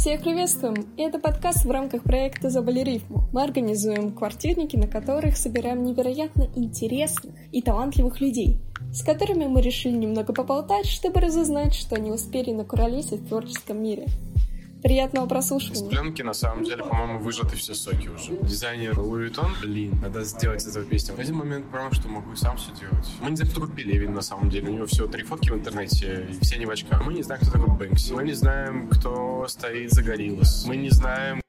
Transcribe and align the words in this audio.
Всех 0.00 0.22
приветствуем! 0.22 0.94
Это 0.96 1.18
подкаст 1.18 1.66
в 1.66 1.70
рамках 1.70 2.04
проекта 2.04 2.48
«Забыли 2.48 2.80
рифму». 2.80 3.28
Мы 3.34 3.42
организуем 3.42 4.12
квартирники, 4.12 4.74
на 4.74 4.86
которых 4.86 5.36
собираем 5.36 5.84
невероятно 5.84 6.48
интересных 6.56 7.34
и 7.52 7.60
талантливых 7.60 8.18
людей, 8.18 8.62
с 8.94 9.02
которыми 9.02 9.44
мы 9.44 9.60
решили 9.60 9.92
немного 9.92 10.32
поболтать, 10.32 10.86
чтобы 10.86 11.20
разузнать, 11.20 11.74
что 11.74 11.96
они 11.96 12.10
успели 12.10 12.50
накуролесить 12.50 13.20
в 13.20 13.28
творческом 13.28 13.82
мире– 13.82 14.06
Приятного 14.82 15.26
прослушивания. 15.26 15.82
Из 15.82 15.88
пленки, 15.88 16.22
на 16.22 16.32
самом 16.32 16.64
деле, 16.64 16.82
по-моему, 16.82 17.18
выжаты 17.18 17.56
все 17.56 17.74
соки 17.74 18.08
уже. 18.08 18.36
Дизайнер 18.42 18.98
Louis 18.98 19.24
Vuitton, 19.24 19.52
блин, 19.60 19.98
надо 20.00 20.24
сделать 20.24 20.64
эту 20.64 20.82
песню. 20.84 21.14
В 21.14 21.18
один 21.18 21.36
момент 21.36 21.66
понял, 21.70 21.92
что 21.92 22.08
могу 22.08 22.32
и 22.32 22.36
сам 22.36 22.56
все 22.56 22.72
делать. 22.72 23.06
Мы 23.20 23.30
не 23.30 23.36
знаем, 23.36 23.50
кто 23.50 23.60
такой 23.60 23.76
Пелевин, 23.76 24.14
на 24.14 24.22
самом 24.22 24.48
деле. 24.48 24.68
У 24.70 24.72
него 24.72 24.86
всего 24.86 25.06
три 25.06 25.22
фотки 25.22 25.50
в 25.50 25.54
интернете, 25.54 26.28
и 26.30 26.44
все 26.44 26.58
не 26.58 26.66
в 26.66 26.70
очках. 26.70 27.04
Мы 27.04 27.12
не 27.12 27.22
знаем, 27.22 27.42
кто 27.42 27.52
такой 27.52 27.76
Бэнкси. 27.76 28.12
Мы 28.12 28.24
не 28.24 28.32
знаем, 28.32 28.88
кто 28.88 29.46
стоит 29.48 29.92
за 29.92 30.02
Gorillaz. 30.02 30.64
Мы 30.66 30.76
не 30.76 30.90
знаем, 30.90 31.40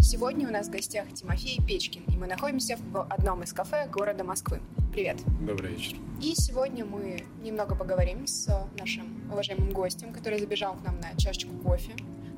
Сегодня 0.00 0.46
у 0.46 0.52
нас 0.52 0.68
в 0.68 0.70
гостях 0.70 1.12
Тимофей 1.14 1.58
Печкин, 1.66 2.04
и 2.06 2.16
мы 2.16 2.28
находимся 2.28 2.78
в 2.92 3.02
одном 3.10 3.42
из 3.42 3.52
кафе 3.52 3.88
города 3.90 4.22
Москвы. 4.22 4.60
Привет. 4.92 5.18
Добрый 5.40 5.72
вечер. 5.72 5.96
И 6.22 6.32
сегодня 6.36 6.84
мы 6.84 7.24
немного 7.42 7.74
поговорим 7.74 8.26
с 8.26 8.48
нашим 8.78 9.28
уважаемым 9.32 9.72
гостем, 9.72 10.12
который 10.12 10.38
забежал 10.38 10.74
к 10.74 10.84
нам 10.84 11.00
на 11.00 11.16
чашечку 11.16 11.52
кофе. 11.56 11.92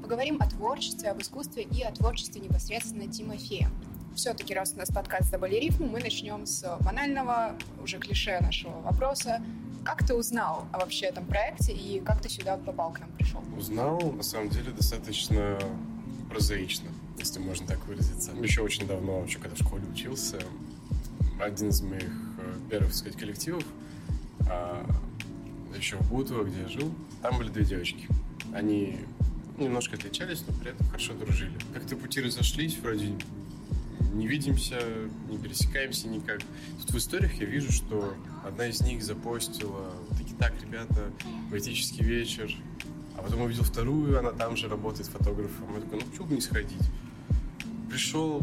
Поговорим 0.09 0.41
о 0.41 0.49
творчестве, 0.49 1.11
об 1.11 1.21
искусстве 1.21 1.65
и 1.65 1.83
о 1.83 1.93
творчестве 1.93 2.41
непосредственно 2.41 3.09
Тимофея. 3.09 3.71
Все-таки, 4.15 4.55
раз 4.55 4.73
у 4.73 4.79
нас 4.79 4.89
подкаст 4.89 5.31
«Забыли 5.31 5.57
рифму», 5.57 5.87
мы 5.87 6.01
начнем 6.01 6.47
с 6.47 6.79
банального, 6.81 7.59
уже 7.83 7.99
клише 7.99 8.41
нашего 8.41 8.81
вопроса. 8.81 9.43
Как 9.85 10.07
ты 10.07 10.15
узнал 10.15 10.65
о 10.73 10.79
вообще 10.79 11.09
этом 11.09 11.27
проекте 11.27 11.75
и 11.75 12.01
как 12.01 12.23
ты 12.23 12.31
сюда 12.31 12.57
попал 12.57 12.91
к 12.91 13.01
нам 13.01 13.11
пришел? 13.19 13.43
Узнал, 13.55 14.01
на 14.01 14.23
самом 14.23 14.49
деле, 14.49 14.71
достаточно 14.71 15.59
прозаично, 16.31 16.89
если 17.19 17.39
можно 17.41 17.67
так 17.67 17.85
выразиться. 17.87 18.31
Еще 18.33 18.63
очень 18.63 18.87
давно, 18.87 19.23
еще 19.25 19.39
когда 19.39 19.57
в 19.57 19.59
школе 19.59 19.85
учился, 19.93 20.39
один 21.39 21.69
из 21.69 21.83
моих 21.83 22.11
э, 22.39 22.55
первых, 22.71 22.93
так 22.93 22.97
сказать, 22.97 23.19
коллективов, 23.19 23.65
а, 24.49 24.87
еще 25.77 25.97
в 25.99 26.09
Бутово, 26.09 26.45
где 26.45 26.63
я 26.63 26.69
жил, 26.69 26.91
там 27.21 27.37
были 27.37 27.51
две 27.51 27.67
девочки. 27.67 28.09
Они 28.55 29.01
немножко 29.61 29.97
отличались, 29.97 30.45
но 30.47 30.55
при 30.55 30.71
этом 30.71 30.87
хорошо 30.87 31.15
дружили. 31.15 31.57
Как-то 31.75 31.97
пути 31.97 32.21
разошлись, 32.21 32.77
вроде 32.79 33.15
не 34.13 34.27
видимся, 34.27 34.81
не 35.29 35.39
пересекаемся 35.39 36.09
никак. 36.09 36.41
Тут 36.81 36.91
в 36.91 36.99
историях 36.99 37.35
я 37.35 37.47
вижу, 37.47 37.73
что 37.73 38.15
одна 38.45 38.67
из 38.67 38.81
них 38.81 39.03
запостила 39.03 39.93
таки 40.17 40.35
так, 40.39 40.53
ребята, 40.63 41.13
поэтический 41.51 42.05
вечер, 42.05 42.51
а 43.17 43.23
потом 43.23 43.43
увидел 43.43 43.65
вторую, 43.65 44.19
она 44.19 44.33
там 44.33 44.57
же 44.57 44.69
работает 44.69 45.09
фотографом. 45.09 45.75
Я 45.75 45.81
такой, 45.81 46.01
ну 46.01 46.07
почему 46.07 46.27
бы 46.27 46.35
не 46.35 46.41
сходить? 46.41 46.83
Пришел, 47.89 48.43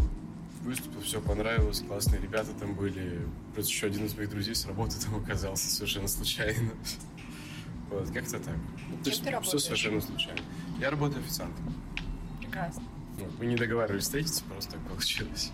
выступил, 0.64 1.02
все 1.02 1.22
понравилось, 1.22 1.82
классные 1.82 2.22
ребята 2.22 2.50
там 2.60 2.74
были. 2.74 3.22
Плюс 3.54 3.68
еще 3.68 3.88
один 3.88 4.06
из 4.06 4.16
моих 4.16 4.30
друзей 4.30 4.56
с 4.56 4.66
работы 4.66 4.96
там 5.00 5.16
оказался 5.16 5.68
совершенно 5.70 6.08
случайно. 6.08 6.72
Вот, 7.88 8.10
как-то 8.10 8.40
так. 8.40 8.56
Ну, 8.90 8.98
то 9.04 9.10
есть 9.12 9.24
все 9.44 9.60
совершенно 9.60 10.02
случайно. 10.02 10.42
Я 10.80 10.90
работаю 10.90 11.24
официантом. 11.24 11.74
Прекрасно. 12.40 12.84
Вот, 13.18 13.40
мы 13.40 13.46
не 13.46 13.56
договаривались 13.56 14.04
встретиться, 14.04 14.44
просто 14.44 14.74
так 14.74 14.82
получилось. 14.82 15.52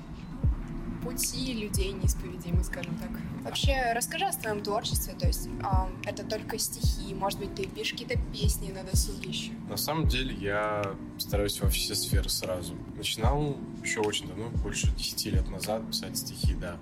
Пути 1.04 1.54
людей 1.54 1.92
неисповедимы, 1.94 2.64
скажем 2.64 2.96
так. 2.98 3.10
Вообще, 3.44 3.92
расскажи 3.96 4.26
о 4.26 4.32
своем 4.32 4.62
творчестве, 4.62 5.14
то 5.18 5.26
есть 5.26 5.48
э, 5.48 6.10
это 6.10 6.24
только 6.24 6.60
стихи, 6.60 7.14
может 7.16 7.40
быть, 7.40 7.56
ты 7.56 7.66
пишешь 7.66 7.94
какие-то 7.94 8.20
песни 8.32 8.72
на 8.72 8.84
досуге 8.84 9.30
еще? 9.30 9.52
На 9.68 9.78
самом 9.78 10.08
деле 10.08 10.36
я 10.36 10.96
стараюсь 11.18 11.60
во 11.60 11.70
все 11.70 11.96
сферы 11.96 12.30
сразу. 12.30 12.76
Начинал 12.96 13.58
еще 13.84 14.02
очень 14.02 14.28
давно, 14.28 14.50
больше 14.50 14.92
10 14.96 15.26
лет 15.26 15.50
назад 15.50 15.88
писать 15.88 16.18
стихи, 16.18 16.54
да. 16.54 16.78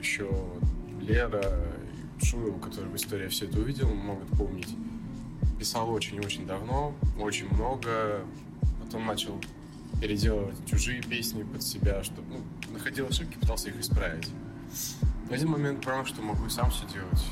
Еще 0.00 0.30
Лера 1.02 1.66
Шуева, 2.22 2.58
который 2.58 2.88
в 2.88 2.96
истории 2.96 3.28
все 3.28 3.46
это 3.46 3.58
увидел, 3.58 3.92
могут 3.92 4.28
помнить 4.38 4.68
писал 5.60 5.90
очень-очень 5.90 6.46
давно, 6.46 6.94
очень 7.18 7.46
много. 7.54 8.24
Потом 8.82 9.06
начал 9.06 9.38
переделывать 10.00 10.56
чужие 10.66 11.02
песни 11.02 11.42
под 11.42 11.62
себя, 11.62 12.02
чтобы 12.02 12.26
ну, 12.30 12.72
находил 12.72 13.06
ошибки, 13.06 13.36
пытался 13.36 13.68
их 13.68 13.78
исправить. 13.78 14.30
В 15.28 15.32
один 15.32 15.50
момент 15.50 15.84
понял, 15.84 16.06
что 16.06 16.22
могу 16.22 16.46
и 16.46 16.48
сам 16.48 16.70
все 16.70 16.86
делать. 16.86 17.22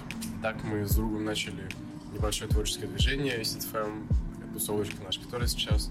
Так 0.42 0.62
мы 0.62 0.86
с 0.86 0.94
другом 0.94 1.24
начали 1.24 1.68
небольшое 2.12 2.50
творческое 2.50 2.86
движение 2.86 3.40
Fam, 3.40 4.06
тусовочка 4.52 4.96
наша, 5.02 5.20
которая 5.20 5.48
сейчас 5.48 5.90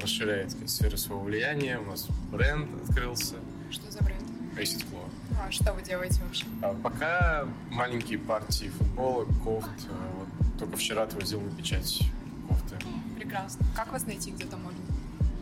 расширяет 0.00 0.56
сферу 0.68 0.96
своего 0.96 1.22
влияния. 1.22 1.78
У 1.78 1.84
нас 1.84 2.08
бренд 2.32 2.68
открылся. 2.88 3.36
Что 3.70 3.88
за 3.90 4.02
бренд? 4.02 4.22
Acid 4.56 4.84
Flow. 4.90 5.08
А 5.40 5.50
что 5.52 5.72
вы 5.72 5.82
делаете 5.82 6.20
вообще? 6.26 6.44
А 6.60 6.74
пока 6.74 7.46
маленькие 7.70 8.18
партии 8.18 8.68
футбола, 8.76 9.24
кофт, 9.44 9.68
э, 9.88 10.10
вот 10.18 10.27
только 10.58 10.76
вчера 10.76 11.04
отвозил 11.04 11.40
на 11.40 11.50
печать 11.50 12.02
кофты. 12.48 12.76
Прекрасно. 13.16 13.64
Как 13.74 13.92
вас 13.92 14.06
найти 14.06 14.30
где-то 14.30 14.56
можно? 14.56 14.78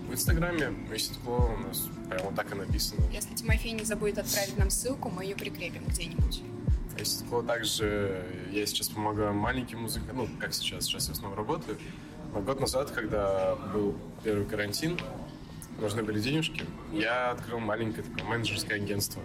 В 0.08 0.12
Инстаграме 0.12 0.72
Месяцкло 0.90 1.50
у 1.56 1.66
нас 1.66 1.88
прямо 2.08 2.32
так 2.32 2.52
и 2.52 2.54
написано. 2.54 3.04
Если 3.10 3.34
Тимофей 3.34 3.72
не 3.72 3.84
забудет 3.84 4.18
отправить 4.18 4.56
нам 4.56 4.70
ссылку, 4.70 5.10
мы 5.10 5.24
ее 5.24 5.34
прикрепим 5.34 5.84
где-нибудь. 5.86 6.42
Месяцкло 6.98 7.42
также 7.42 8.24
я 8.52 8.64
сейчас 8.66 8.88
помогаю 8.88 9.34
маленьким 9.34 9.82
музыкантам, 9.82 10.16
ну, 10.18 10.28
как 10.38 10.54
сейчас, 10.54 10.84
сейчас 10.84 11.08
я 11.08 11.14
в 11.14 11.16
основном 11.16 11.38
работаю. 11.38 11.78
Но 12.32 12.40
год 12.40 12.60
назад, 12.60 12.90
когда 12.90 13.56
был 13.72 13.96
первый 14.22 14.46
карантин, 14.46 14.98
нужны 15.80 16.02
были 16.02 16.20
денежки, 16.20 16.64
я 16.92 17.30
открыл 17.32 17.58
маленькое 17.58 18.04
такое 18.04 18.24
менеджерское 18.24 18.76
агентство. 18.78 19.22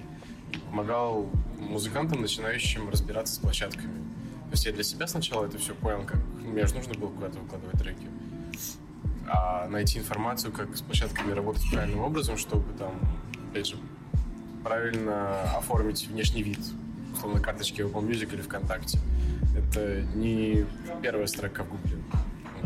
Помогал 0.70 1.30
музыкантам, 1.60 2.22
начинающим 2.22 2.90
разбираться 2.90 3.36
с 3.36 3.38
площадками 3.38 4.01
то 4.52 4.56
есть 4.56 4.66
я 4.66 4.74
для 4.74 4.84
себя 4.84 5.08
сначала 5.08 5.46
это 5.46 5.58
все 5.58 5.74
понял, 5.74 6.04
как 6.06 6.20
мне 6.42 6.68
же 6.68 6.76
нужно 6.76 6.94
было 6.96 7.08
куда-то 7.08 7.40
выкладывать 7.40 7.80
треки. 7.80 8.06
А 9.26 9.66
найти 9.70 9.98
информацию, 10.00 10.52
как 10.52 10.76
с 10.76 10.82
площадками 10.82 11.32
работать 11.32 11.64
правильным 11.72 12.02
образом, 12.02 12.36
чтобы 12.36 12.66
там, 12.78 12.92
опять 13.50 13.68
же, 13.68 13.78
правильно 14.62 15.42
оформить 15.56 16.06
внешний 16.06 16.44
вид, 16.44 16.60
условно, 17.14 17.40
карточки 17.40 17.80
Apple 17.80 18.06
Music 18.06 18.34
или 18.34 18.42
ВКонтакте. 18.42 19.00
Это 19.58 20.02
не 20.16 20.66
первая 21.02 21.28
строка 21.28 21.64
в 21.64 21.70
Гугле. 21.70 22.04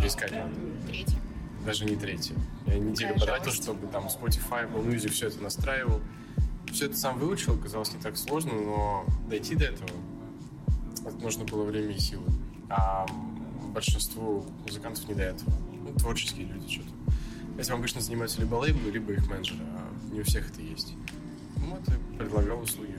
Искать 0.04 0.32
надо. 0.32 0.56
Третья. 0.88 1.20
Даже 1.68 1.86
не 1.86 1.98
третья. 1.98 2.36
Я 2.66 2.80
неделю 2.80 3.14
потратил, 3.14 3.52
чтобы 3.52 3.86
там 3.90 4.08
Spotify, 4.08 4.68
Apple 4.68 4.88
Music 4.88 5.12
все 5.12 5.28
это 5.28 5.40
настраивал. 5.44 6.02
Все 6.74 6.88
это 6.88 6.98
сам 6.98 7.20
выучил, 7.20 7.56
казалось 7.60 7.94
не 7.94 8.02
так 8.02 8.18
сложно, 8.18 8.54
но 8.54 9.06
дойти 9.30 9.54
до 9.54 9.66
этого 9.66 9.88
нужно 11.22 11.46
было 11.46 11.64
время 11.64 11.94
и 11.94 12.00
силы. 12.00 12.26
А 12.70 13.06
большинству 13.74 14.46
музыкантов 14.66 15.08
не 15.08 15.14
до 15.14 15.24
этого. 15.24 15.52
Ну, 15.84 15.94
творческие 15.94 16.46
люди 16.46 16.70
что-то. 16.70 16.90
Этим 17.60 17.76
обычно 17.76 18.02
занимаются 18.02 18.42
либо 18.42 18.56
лейблы, 18.56 18.92
либо 18.92 19.14
их 19.14 19.28
менеджеры, 19.28 19.64
а 19.64 20.14
не 20.14 20.22
у 20.22 20.24
всех 20.24 20.50
это 20.50 20.62
есть. 20.62 20.94
Ну, 21.58 21.76
вот 21.76 21.88
и 21.88 22.18
предлагал 22.18 22.62
услуги. 22.62 22.98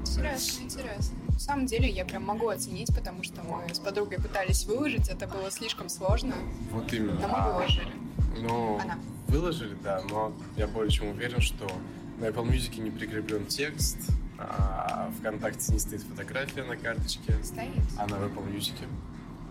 Интересно, 0.00 0.62
интересно. 0.62 1.16
На 1.28 1.38
самом 1.38 1.66
деле 1.66 1.90
я 1.90 2.04
прям 2.04 2.24
могу 2.24 2.48
оценить, 2.48 2.94
потому 2.94 3.22
что 3.22 3.42
мы 3.42 3.74
с 3.74 3.78
подругой 3.78 4.18
пытались 4.18 4.64
выложить, 4.64 5.08
это 5.08 5.26
было 5.26 5.50
слишком 5.50 5.88
сложно. 5.88 6.34
Вот 6.72 6.90
именно. 6.92 7.20
Но 7.20 7.28
мы 7.28 7.52
выложили. 7.52 7.92
Ну, 8.40 8.78
Она. 8.78 8.98
выложили, 9.28 9.76
да, 9.82 10.02
но 10.08 10.32
я 10.56 10.66
более 10.66 10.90
чем 10.90 11.08
уверен, 11.08 11.40
что 11.40 11.66
на 12.18 12.26
Apple 12.26 12.48
Music 12.48 12.80
не 12.80 12.90
прикреплен 12.90 13.46
текст, 13.46 13.98
а 14.38 15.10
ВКонтакте 15.18 15.72
не 15.72 15.78
стоит 15.78 16.02
фотография 16.02 16.62
на 16.64 16.76
карточке. 16.76 17.34
Стоит. 17.42 17.70
А 17.98 18.06
на 18.06 18.14
Apple 18.14 18.54
Music? 18.54 18.74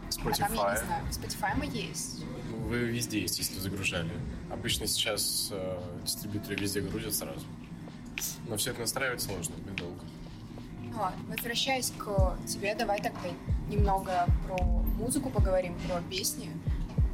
Spotify. 0.10 0.44
А 0.44 0.48
там 0.48 0.54
я 0.54 0.72
не 0.72 0.78
знаю. 0.78 1.06
Spotify 1.12 1.58
мы 1.58 1.66
есть. 1.66 2.24
Ну, 2.52 2.58
вы 2.68 2.78
везде 2.78 3.22
есть, 3.22 3.38
если 3.40 3.60
загружали. 3.60 4.12
Обычно 4.52 4.88
сейчас 4.88 5.50
э, 5.52 5.80
дистрибьюторы 6.04 6.56
везде 6.56 6.82
грузят 6.82 7.14
сразу. 7.14 7.46
Но 8.48 8.58
все 8.58 8.72
это 8.72 8.82
настраивать 8.82 9.22
сложно, 9.22 9.56
долго. 9.76 10.02
Ну 10.84 11.02
ладно, 11.02 11.20
возвращаясь 11.28 11.92
к 11.98 12.38
тебе, 12.48 12.74
давай 12.76 13.02
тогда 13.02 13.20
немного 13.70 14.28
про 14.48 14.64
музыку 14.64 15.30
поговорим, 15.30 15.76
про 15.88 16.02
песни. 16.10 16.50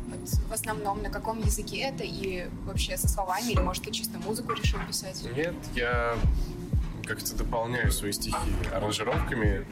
Вот 0.07 0.29
в 0.29 0.53
основном 0.53 1.01
на 1.01 1.09
каком 1.09 1.39
языке 1.39 1.79
это 1.79 2.03
и 2.03 2.47
вообще 2.65 2.97
со 2.97 3.07
словами, 3.07 3.51
или 3.51 3.59
может 3.59 3.83
ты 3.83 3.91
чисто 3.91 4.19
музыку 4.19 4.53
решил 4.53 4.79
писать? 4.87 5.23
Нет, 5.35 5.55
я 5.73 6.17
как-то 7.15 7.35
дополняю 7.35 7.91
свои 7.91 8.13
стихи 8.13 8.37
аранжировками. 8.73 9.65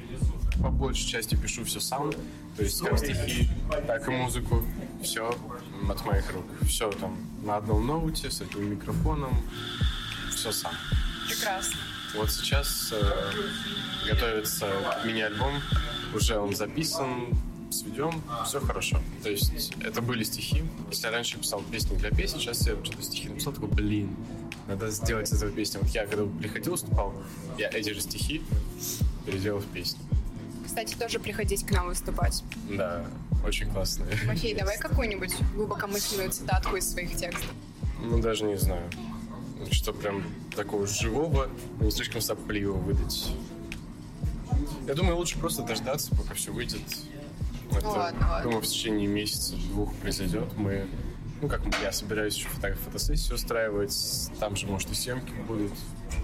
По 0.62 0.70
большей 0.70 1.08
части 1.08 1.36
пишу 1.36 1.64
все 1.64 1.80
сам. 1.80 2.12
То 2.58 2.64
есть 2.64 2.82
как 2.82 3.00
стихи, 3.00 3.50
так 3.88 4.08
и 4.08 4.12
музыку. 4.12 4.66
Все 5.02 5.34
от 5.90 6.06
моих 6.06 6.30
рук. 6.34 6.46
Все 6.68 6.92
там 6.92 7.18
на 7.44 7.56
одном 7.58 7.88
ноуте, 7.88 8.30
с 8.30 8.42
этим 8.42 8.70
микрофоном. 8.70 9.42
Все 10.36 10.52
сам. 10.52 10.74
Прекрасно. 11.30 11.78
Вот 12.16 12.30
сейчас 12.30 12.92
э, 12.92 13.32
готовится 14.06 14.68
мини-альбом. 15.06 15.62
Уже 16.14 16.38
он 16.38 16.54
записан. 16.54 17.28
Сведем, 17.74 18.22
все 18.46 18.60
хорошо. 18.60 19.00
То 19.24 19.30
есть 19.30 19.74
это 19.84 20.02
были 20.02 20.24
стихи. 20.24 20.64
Если 20.90 21.06
я 21.06 21.12
раньше 21.12 21.38
писал 21.38 21.62
песни 21.72 21.96
для 21.98 22.10
песен, 22.12 22.40
сейчас 22.40 22.66
я 22.68 22.74
что-то 22.84 23.02
стихи 23.02 23.30
написал, 23.30 23.54
такой, 23.54 23.70
блин, 23.70 24.16
надо 24.68 24.90
сделать 24.92 25.32
из 25.32 25.34
этого 25.34 25.52
песню. 25.52 25.80
Вот 25.82 25.90
я, 25.90 26.06
когда 26.06 26.26
приходил, 26.26 26.74
выступал, 26.74 27.14
я 27.58 27.70
эти 27.70 27.92
же 27.92 28.02
стихи 28.02 28.42
переделал 29.26 29.60
в 29.60 29.66
песню. 29.66 30.00
Кстати, 30.66 30.96
тоже 30.96 31.20
приходить 31.20 31.66
к 31.66 31.72
нам 31.72 31.88
выступать. 31.88 32.44
Да, 32.70 33.06
очень 33.46 33.72
классно. 33.72 34.06
Мафей, 34.28 34.54
давай 34.54 34.78
какую-нибудь 34.78 35.36
глубокомысленную 35.56 36.32
цитатку 36.32 36.76
из 36.76 36.90
своих 36.90 37.16
текстов. 37.16 37.52
Ну, 38.02 38.20
даже 38.20 38.46
не 38.46 38.58
знаю. 38.58 38.84
Что 39.72 39.92
прям 39.92 40.24
такого 40.56 40.86
живого, 40.88 41.50
но 41.80 41.86
не 41.86 41.92
слишком 41.92 42.22
сопливого 42.22 42.78
выдать. 42.78 43.34
Я 44.88 44.94
думаю, 44.94 45.18
лучше 45.18 45.38
просто 45.40 45.64
дождаться, 45.64 46.16
пока 46.16 46.34
все 46.34 46.52
выйдет. 46.52 46.82
Это, 47.72 47.82
Ну 47.84 47.90
ладно, 47.92 48.28
ладно. 48.30 48.44
Думаю, 48.44 48.62
в 48.62 48.68
течение 48.68 49.08
месяца, 49.08 49.56
двух 49.56 49.94
произойдет. 49.96 50.56
Мы, 50.58 50.88
ну 51.42 51.48
как 51.48 51.62
я 51.82 51.92
собираюсь 51.92 52.36
еще 52.36 52.48
фото 52.50 52.74
фотосессию 52.76 53.36
устраивать. 53.36 54.32
Там 54.40 54.56
же, 54.56 54.68
может, 54.68 54.92
и 54.92 54.96
съемки 54.96 55.32
будут 55.48 55.72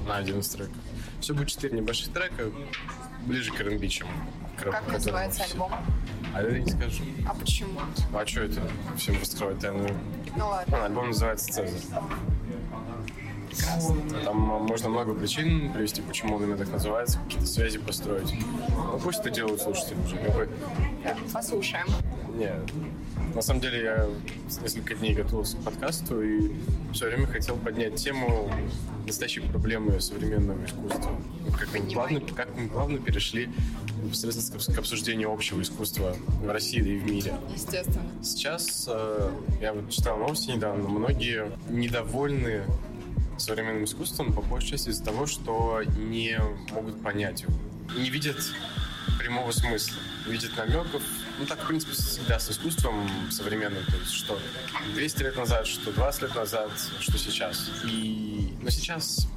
на 0.07 0.17
один 0.17 0.39
из 0.39 0.49
треков. 0.49 0.75
Все 1.21 1.33
будет 1.33 1.49
четыре 1.49 1.77
небольших 1.77 2.11
трека, 2.13 2.51
ближе 3.25 3.51
к 3.51 3.59
R&B, 3.59 3.87
чем 3.87 4.07
к 4.57 4.63
Как 4.63 4.73
которому 4.73 4.91
называется 4.93 5.43
все- 5.43 5.53
альбом? 5.53 5.71
А 6.33 6.41
я 6.43 6.59
не 6.59 6.69
скажу. 6.69 7.03
А 7.27 7.33
почему? 7.33 7.79
А 8.13 8.25
что 8.25 8.41
это? 8.41 8.61
Всем 8.97 9.17
раскрывать 9.19 9.59
тайну. 9.59 9.87
Ну 10.35 10.47
ладно. 10.47 10.77
Ну, 10.77 10.83
альбом 10.83 11.07
называется 11.07 11.47
«Цезарь». 11.53 11.81
Там 14.23 14.51
а, 14.51 14.59
можно 14.59 14.89
много 14.89 15.13
причин 15.13 15.71
привести, 15.73 16.01
почему 16.01 16.35
он 16.35 16.43
именно 16.43 16.57
так 16.57 16.71
называется, 16.71 17.19
какие-то 17.19 17.47
связи 17.47 17.77
построить. 17.79 18.33
Ну, 18.69 18.99
пусть 19.03 19.19
это 19.19 19.29
делают 19.29 19.61
слушатели 19.61 19.97
уже. 20.05 20.17
Как 20.17 20.35
бы, 20.35 20.49
Послушаем. 21.33 21.85
не, 22.37 22.51
на 23.33 23.41
самом 23.41 23.61
деле 23.61 23.83
я 23.83 24.07
несколько 24.61 24.95
дней 24.95 25.13
готовился 25.13 25.57
к 25.57 25.61
подкасту 25.61 26.21
и 26.21 26.51
все 26.93 27.07
время 27.07 27.27
хотел 27.27 27.55
поднять 27.57 27.95
тему 27.95 28.49
настоящей 29.05 29.41
проблемы 29.41 29.99
современного 30.01 30.63
искусства. 30.65 31.11
Как 31.59 31.69
мы, 31.73 31.81
плавно, 31.91 32.19
как 32.21 32.55
мы 32.57 32.67
плавно 32.67 32.97
перешли 32.99 33.49
непосредственно 34.03 34.59
к- 34.59 34.75
к 34.75 34.79
обсуждению 34.79 35.31
общего 35.31 35.61
искусства 35.61 36.15
в 36.43 36.49
России 36.49 36.81
да 36.81 36.89
и 36.89 36.97
в 36.97 37.05
мире. 37.05 37.33
Естественно. 37.53 38.01
Сейчас 38.23 38.85
э, 38.87 39.29
я 39.61 39.73
вот 39.73 39.89
читал 39.89 40.17
новости 40.17 40.51
недавно, 40.51 40.87
многие 40.89 41.51
недовольны 41.69 42.63
современным 43.37 43.85
искусством 43.85 44.33
по 44.33 44.41
большей 44.41 44.71
части 44.71 44.89
из-за 44.89 45.03
того, 45.03 45.25
что 45.25 45.81
не 45.97 46.39
могут 46.71 47.01
понять 47.01 47.41
его. 47.41 47.53
Не 47.97 48.09
видят 48.09 48.37
прямого 49.19 49.51
смысла, 49.51 49.97
видят 50.27 50.55
намеков. 50.57 51.01
Ну 51.39 51.45
так, 51.45 51.63
в 51.63 51.67
принципе, 51.67 51.93
всегда 51.93 52.39
с 52.39 52.49
искусством 52.49 53.09
современным. 53.31 53.83
То 53.85 53.97
есть, 53.97 54.11
что 54.11 54.39
200 54.93 55.23
лет 55.23 55.35
назад, 55.35 55.67
что 55.67 55.91
20 55.91 56.21
лет 56.23 56.35
назад, 56.35 56.71
что 56.99 57.17
сейчас. 57.17 57.69
И... 57.85 58.53
Но 58.61 58.69
сейчас 58.69 59.27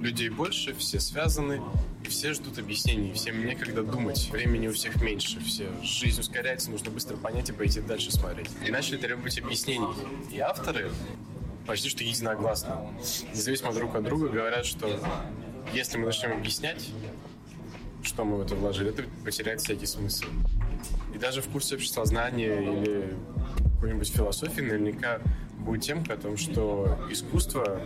людей 0.00 0.28
больше, 0.28 0.74
все 0.74 0.98
связаны, 0.98 1.60
и 2.04 2.08
все 2.08 2.32
ждут 2.32 2.58
объяснений, 2.58 3.12
всем 3.12 3.44
некогда 3.44 3.82
думать. 3.82 4.28
Времени 4.30 4.66
у 4.68 4.72
всех 4.72 5.00
меньше, 5.00 5.40
все 5.40 5.68
жизнь 5.82 6.20
ускоряется, 6.20 6.70
нужно 6.70 6.90
быстро 6.90 7.16
понять 7.16 7.50
и 7.50 7.52
пойти 7.52 7.80
дальше 7.80 8.10
смотреть. 8.10 8.50
И 8.66 8.70
начали 8.70 8.96
требовать 8.96 9.38
объяснений. 9.38 9.86
И 10.30 10.40
авторы 10.40 10.90
почти 11.66 11.88
что 11.88 12.04
единогласно, 12.04 12.80
независимо 13.34 13.72
друг 13.72 13.94
от 13.94 14.04
друга, 14.04 14.28
говорят, 14.28 14.64
что 14.66 14.88
если 15.72 15.98
мы 15.98 16.06
начнем 16.06 16.32
объяснять, 16.32 16.88
что 18.02 18.24
мы 18.24 18.38
в 18.38 18.40
это 18.42 18.54
вложили, 18.54 18.90
это 18.90 19.04
потеряет 19.24 19.60
всякий 19.60 19.86
смысл. 19.86 20.26
И 21.14 21.18
даже 21.18 21.40
в 21.42 21.48
курсе 21.48 21.76
обществознания 21.76 22.60
или 22.60 23.16
какой-нибудь 23.74 24.08
философии 24.08 24.60
наверняка 24.60 25.20
будет 25.58 25.82
темка 25.82 26.14
о 26.14 26.16
том, 26.16 26.36
что 26.36 26.98
искусство, 27.10 27.80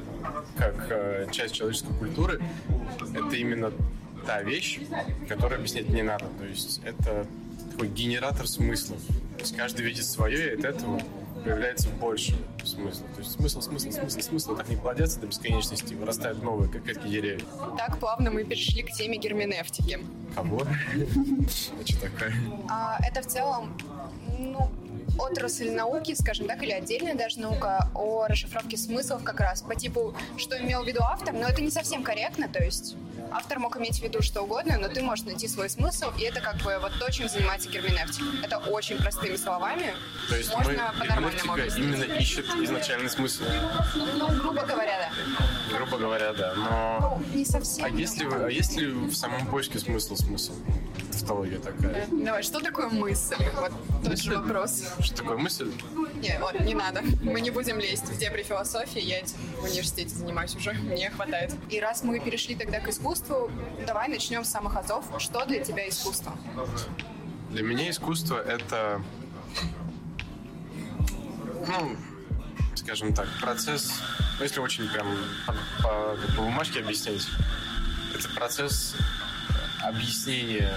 как 0.56 0.86
э, 0.90 1.26
часть 1.30 1.54
человеческой 1.54 1.94
культуры, 1.98 2.42
это 3.14 3.36
именно 3.36 3.72
та 4.26 4.42
вещь, 4.42 4.80
которую 5.28 5.58
объяснять 5.58 5.88
не 5.88 6.02
надо. 6.02 6.26
То 6.38 6.44
есть 6.44 6.80
это 6.84 7.26
такой 7.72 7.88
генератор 7.88 8.48
смыслов. 8.48 9.00
То 9.06 9.40
есть 9.40 9.56
каждый 9.56 9.84
видит 9.84 10.04
свое, 10.04 10.52
и 10.52 10.58
от 10.58 10.64
этого 10.64 11.00
появляется 11.46 11.88
больше 11.90 12.34
смысла. 12.64 13.06
То 13.14 13.20
есть 13.20 13.32
смысл, 13.32 13.60
смысл, 13.60 13.90
смысл, 13.92 14.20
смысл 14.20 14.56
так 14.56 14.68
не 14.68 14.76
плодятся 14.76 15.20
до 15.20 15.28
бесконечности, 15.28 15.94
вырастают 15.94 16.42
новые, 16.42 16.68
как 16.68 16.84
ветки 16.84 17.06
деревьев. 17.06 17.46
Так 17.78 17.98
плавно 17.98 18.32
мы 18.32 18.42
перешли 18.42 18.82
к 18.82 18.90
теме 18.90 19.16
герменевтики. 19.16 20.00
Кого? 20.34 20.62
А 20.66 21.86
что 21.86 22.00
такое? 22.00 22.34
Это 23.06 23.22
в 23.22 23.26
целом, 23.26 23.78
ну, 24.38 24.70
отрасль 25.18 25.70
науки, 25.70 26.14
скажем 26.14 26.46
так, 26.46 26.62
или 26.62 26.72
отдельная 26.72 27.14
даже 27.14 27.40
наука 27.40 27.88
о 27.94 28.26
расшифровке 28.26 28.76
смыслов 28.76 29.22
как 29.24 29.40
раз 29.40 29.62
по 29.62 29.74
типу, 29.74 30.14
что 30.36 30.58
имел 30.60 30.82
в 30.84 30.86
виду 30.86 31.00
автор, 31.02 31.32
но 31.34 31.48
это 31.48 31.60
не 31.62 31.70
совсем 31.70 32.02
корректно, 32.02 32.48
то 32.48 32.62
есть 32.62 32.96
автор 33.32 33.58
мог 33.58 33.76
иметь 33.76 33.98
в 34.00 34.02
виду 34.02 34.22
что 34.22 34.42
угодно, 34.42 34.78
но 34.78 34.88
ты 34.88 35.02
можешь 35.02 35.24
найти 35.24 35.48
свой 35.48 35.68
смысл, 35.68 36.06
и 36.18 36.22
это 36.22 36.40
как 36.40 36.56
бы 36.62 36.78
вот 36.80 36.92
то, 36.98 37.10
чем 37.10 37.28
занимается 37.28 37.68
герменевтика. 37.68 38.24
Это 38.44 38.58
очень 38.58 38.96
простыми 38.98 39.36
словами. 39.36 39.94
То 40.28 40.36
есть 40.36 40.54
Можно 40.54 40.92
мы, 40.98 41.06
герменевтика 41.06 41.52
объяснить. 41.52 41.84
именно 41.84 42.04
ищет 42.18 42.46
изначальный 42.62 43.10
смысл. 43.10 43.44
Ну, 43.94 44.28
грубо 44.40 44.62
говоря, 44.62 45.10
да. 45.10 45.76
Грубо 45.76 45.98
говоря, 45.98 46.32
да. 46.32 46.54
Но 46.54 47.18
Ну, 47.20 47.36
не 47.38 47.44
совсем. 47.44 47.84
а 47.84 47.88
есть 47.88 48.16
ли, 48.18 48.26
вы- 48.26 48.44
а 48.44 48.48
есть 48.48 48.76
ли 48.76 48.86
в 48.86 49.14
самом 49.14 49.46
поиске 49.46 49.78
смысл 49.78 50.14
смысл? 50.16 50.52
Тавтология 51.20 51.58
такая. 51.58 52.06
Давай, 52.12 52.42
что 52.42 52.60
такое 52.60 52.88
мысль? 52.88 53.36
Вот 53.54 53.72
тот 54.04 54.18
же 54.18 54.36
вопрос. 54.38 54.82
Что 55.00 55.16
такое 55.16 55.38
мысль? 55.38 55.70
Не, 56.20 56.38
вот, 56.40 56.60
не 56.60 56.74
надо. 56.74 57.02
Мы 57.22 57.40
не 57.40 57.50
будем 57.50 57.78
лезть 57.78 58.04
в 58.04 58.18
дебри 58.18 58.42
философии. 58.42 59.00
Я 59.00 59.20
этим 59.20 59.36
в 59.58 59.64
университете 59.64 60.14
занимаюсь 60.14 60.54
уже. 60.54 60.72
Мне 60.82 61.08
хватает. 61.10 61.54
И 61.70 61.80
раз 61.80 62.02
мы 62.02 62.20
перешли 62.20 62.54
тогда 62.54 62.80
к 62.80 62.88
искусству, 62.88 63.50
давай 63.86 64.08
начнем 64.08 64.44
с 64.44 64.50
самых 64.50 64.76
азов. 64.76 65.04
Что 65.18 65.46
для 65.46 65.60
тебя 65.64 65.88
искусство? 65.88 66.36
Для 67.50 67.62
меня 67.62 67.88
искусство 67.88 68.36
это, 68.38 69.00
ну, 71.66 71.96
скажем 72.74 73.14
так, 73.14 73.26
процесс, 73.40 73.90
ну, 74.38 74.44
если 74.44 74.60
очень 74.60 74.86
прям 74.88 75.06
по, 75.46 75.54
по- 75.82 76.16
по 76.36 76.42
бумажке 76.42 76.80
объяснять, 76.80 77.26
это 78.14 78.28
процесс 78.34 78.94
объяснения 79.82 80.70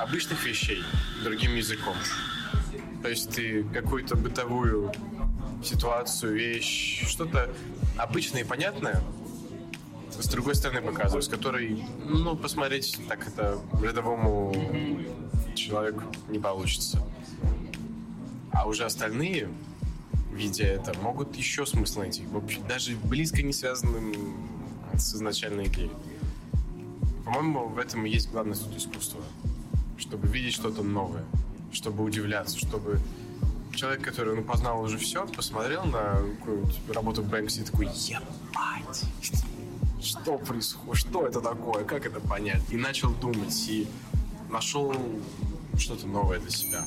обычных 0.00 0.44
вещей 0.44 0.82
другим 1.22 1.54
языком. 1.54 1.94
То 3.02 3.08
есть 3.08 3.30
ты 3.30 3.64
какую-то 3.64 4.16
бытовую 4.16 4.92
ситуацию, 5.64 6.34
вещь, 6.34 7.06
что-то 7.06 7.50
обычное 7.96 8.42
и 8.42 8.44
понятное 8.44 9.02
с 10.18 10.28
другой 10.28 10.54
стороны 10.54 10.82
показываю, 10.82 11.22
с 11.22 11.28
которой, 11.28 11.82
ну, 12.04 12.36
посмотреть 12.36 12.98
так 13.08 13.26
это 13.26 13.58
рядовому 13.80 14.54
человеку 15.54 16.02
не 16.28 16.38
получится. 16.38 17.02
А 18.52 18.66
уже 18.68 18.84
остальные, 18.84 19.48
видя 20.32 20.64
это, 20.64 20.92
могут 21.00 21.36
еще 21.36 21.64
смысл 21.64 22.00
найти, 22.00 22.26
вообще 22.26 22.60
даже 22.68 22.96
близко 22.96 23.42
не 23.42 23.52
связанным 23.52 24.14
с 24.94 25.14
изначальной 25.14 25.68
идеей. 25.68 25.92
По-моему, 27.24 27.68
в 27.68 27.78
этом 27.78 28.04
и 28.04 28.10
есть 28.10 28.30
главная 28.30 28.56
суть 28.56 28.76
искусства. 28.76 29.22
Чтобы 30.00 30.28
видеть 30.28 30.54
что-то 30.54 30.82
новое, 30.82 31.24
чтобы 31.72 32.02
удивляться, 32.02 32.58
чтобы 32.58 32.98
человек, 33.74 34.02
который 34.02 34.34
ну, 34.34 34.42
познал 34.42 34.80
уже 34.82 34.96
все, 34.96 35.26
посмотрел 35.26 35.84
на 35.84 36.22
работу 36.88 37.22
Бэнкси 37.22 37.60
и 37.60 37.64
такой, 37.64 37.86
ебать, 37.86 39.04
что 40.00 40.38
происходит, 40.38 40.96
что 40.96 41.26
это 41.26 41.42
такое, 41.42 41.84
как 41.84 42.06
это 42.06 42.18
понять? 42.18 42.62
И 42.70 42.76
начал 42.76 43.10
думать, 43.10 43.68
и 43.68 43.86
нашел 44.48 44.94
что-то 45.76 46.06
новое 46.06 46.40
для 46.40 46.50
себя. 46.50 46.84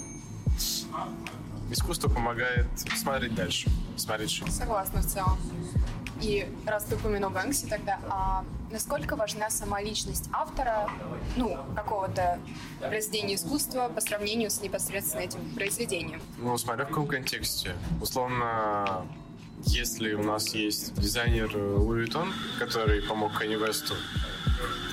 Искусство 1.70 2.10
помогает 2.10 2.68
смотреть 2.98 3.36
дальше, 3.36 3.70
смотреть 3.96 4.32
шире. 4.32 4.52
Согласна 4.52 5.02
в 5.02 5.06
целом. 5.06 5.38
И 6.24 6.48
раз 6.66 6.86
ты 6.86 6.96
упомянул 6.96 7.30
Бэнкси, 7.32 7.68
тогда 7.68 8.00
а 8.10 8.46
насколько 8.72 9.18
важна 9.18 9.50
сама 9.50 9.82
личность 9.82 10.30
автора, 10.32 10.90
ну, 11.36 11.58
какого-то 11.76 12.40
произведения 12.80 13.36
искусства 13.36 13.90
по 13.94 14.00
сравнению 14.00 14.50
с 14.50 14.62
непосредственно 14.62 15.22
этим 15.22 15.54
произведением? 15.54 16.22
Ну, 16.38 16.58
смотря 16.58 16.86
в 16.86 16.88
каком 16.88 17.08
контексте. 17.08 17.76
Условно, 18.02 19.06
если 19.66 20.14
у 20.14 20.24
нас 20.24 20.54
есть 20.54 20.94
дизайнер 20.96 21.56
Луи 21.56 22.06
Vuitton, 22.06 22.32
который 22.60 23.02
помог 23.02 23.42
Кanye 23.42 23.58
Весту, 23.58 23.96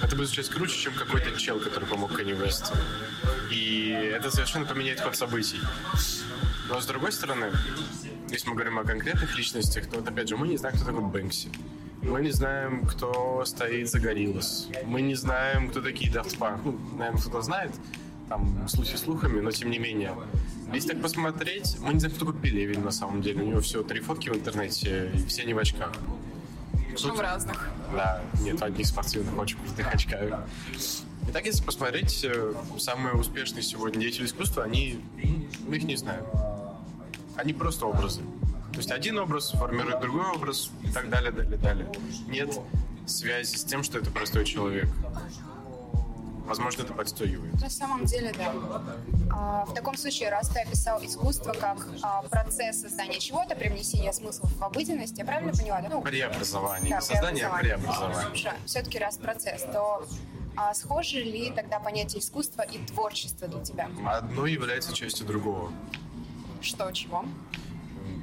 это 0.03 0.17
будет 0.17 0.29
звучать 0.29 0.49
круче, 0.49 0.79
чем 0.79 0.95
какой-то 0.95 1.39
чел, 1.39 1.61
который 1.61 1.89
помог 1.89 2.13
Кanye 2.13 2.35
Весту. 2.35 2.75
И 3.51 3.89
это 3.89 4.31
совершенно 4.31 4.67
поменяет 4.67 5.01
ход 5.01 5.17
событий. 5.17 5.61
Но 6.69 6.81
с 6.81 6.87
другой 6.87 7.13
стороны, 7.13 7.53
если 8.31 8.49
мы 8.49 8.55
говорим 8.55 8.79
о 8.79 8.85
конкретных 8.85 9.37
личностях, 9.37 9.87
то 9.87 9.99
вот 9.99 10.09
опять 10.09 10.29
же 10.29 10.37
мы 10.37 10.49
не 10.49 10.57
знаем, 10.57 10.77
кто 10.77 10.87
такой 10.87 11.03
Бэнкси. 11.03 11.49
Мы 12.03 12.23
не 12.23 12.31
знаем, 12.31 12.87
кто 12.87 13.45
стоит 13.45 13.91
за 13.91 14.01
Гориллас. 14.01 14.69
Мы 14.85 15.03
не 15.03 15.15
знаем, 15.15 15.69
кто 15.69 15.83
такие 15.83 16.11
Daft 16.11 16.39
Punk. 16.39 16.61
Ну, 16.65 16.79
наверное, 16.97 17.21
кто-то 17.21 17.43
знает. 17.43 17.73
там 18.29 18.69
слухи 18.69 18.97
слухами, 18.97 19.41
но 19.41 19.51
тем 19.51 19.71
не 19.71 19.79
менее. 19.79 20.15
Если 20.73 20.89
так 20.91 21.03
посмотреть, 21.03 21.77
мы 21.81 21.95
не 21.95 22.01
знаем, 22.01 22.15
кто 22.15 22.27
такой 22.27 22.41
Пелевин 22.41 22.85
на 22.85 22.91
самом 22.91 23.23
деле. 23.23 23.43
У 23.43 23.47
него 23.47 23.61
все 23.61 23.83
три 23.83 24.01
фотки 24.01 24.29
в 24.29 24.37
интернете, 24.37 25.11
и 25.15 25.27
все 25.27 25.43
они 25.43 25.55
в 25.55 25.59
очках. 25.59 25.93
Причем 26.89 27.15
в 27.15 27.21
разных. 27.21 27.69
Да, 27.93 28.23
нет, 28.41 28.63
одних 28.63 28.87
спортивных, 28.87 29.37
очень 29.37 29.59
крутых 29.59 29.95
очках. 29.95 30.45
И 31.29 31.33
так, 31.33 31.45
если 31.45 31.63
посмотреть, 31.63 32.25
э, 32.25 32.55
самые 32.79 33.15
успешные 33.15 33.63
сегодня 33.63 34.01
деятели 34.01 34.27
искусства, 34.27 34.65
они, 34.65 35.01
мы 35.67 35.77
их 35.77 35.85
не 35.85 35.97
знаем. 35.97 36.25
Они 37.37 37.53
просто 37.53 37.87
образы. 37.87 38.23
То 38.73 38.79
есть 38.79 38.91
один 38.91 39.19
образ 39.19 39.51
формирует 39.51 40.01
другой 40.01 40.27
образ 40.27 40.71
и 40.83 40.91
так 40.91 41.11
далее, 41.11 41.33
далее, 41.33 41.59
далее. 41.59 41.89
Нет 42.29 42.59
связи 43.07 43.57
с 43.57 43.65
тем, 43.65 43.83
что 43.83 43.99
это 43.99 44.11
простой 44.11 44.45
человек. 44.45 44.89
Возможно, 46.51 46.83
это 46.83 46.93
подстегивает. 46.95 47.61
На 47.61 47.71
самом 47.71 48.07
деле, 48.07 48.35
да. 48.37 48.53
А, 49.33 49.65
в 49.67 49.73
таком 49.73 49.97
случае, 49.97 50.31
раз 50.31 50.49
ты 50.49 50.59
описал 50.59 51.01
искусство 51.01 51.53
как 51.53 51.87
а, 52.03 52.23
процесс 52.23 52.81
создания 52.81 53.21
чего-то, 53.21 53.55
привнесения 53.55 54.11
смыслов 54.11 54.53
в 54.57 54.65
обыденность, 54.65 55.17
я 55.17 55.25
правильно 55.25 55.53
поняла? 55.53 55.81
Да? 55.81 55.89
Ну, 55.89 56.03
преобразование. 56.03 56.91
Да, 56.91 57.01
Создание 57.01 57.49
преобразования. 57.57 58.15
Хорошо. 58.15 58.51
Все-таки 58.67 58.99
раз 58.99 59.17
процесс, 59.17 59.63
то 59.63 60.05
а 60.57 60.75
схожи 60.75 61.21
ли 61.21 61.53
тогда 61.53 61.79
понятие 61.79 62.21
искусства 62.21 62.63
и 62.63 62.79
творчества 62.79 63.47
для 63.47 63.61
тебя? 63.61 63.89
Одно 64.05 64.47
является 64.47 64.93
частью 64.93 65.29
другого. 65.29 65.73
Что, 66.61 66.91
чего? 66.91 67.25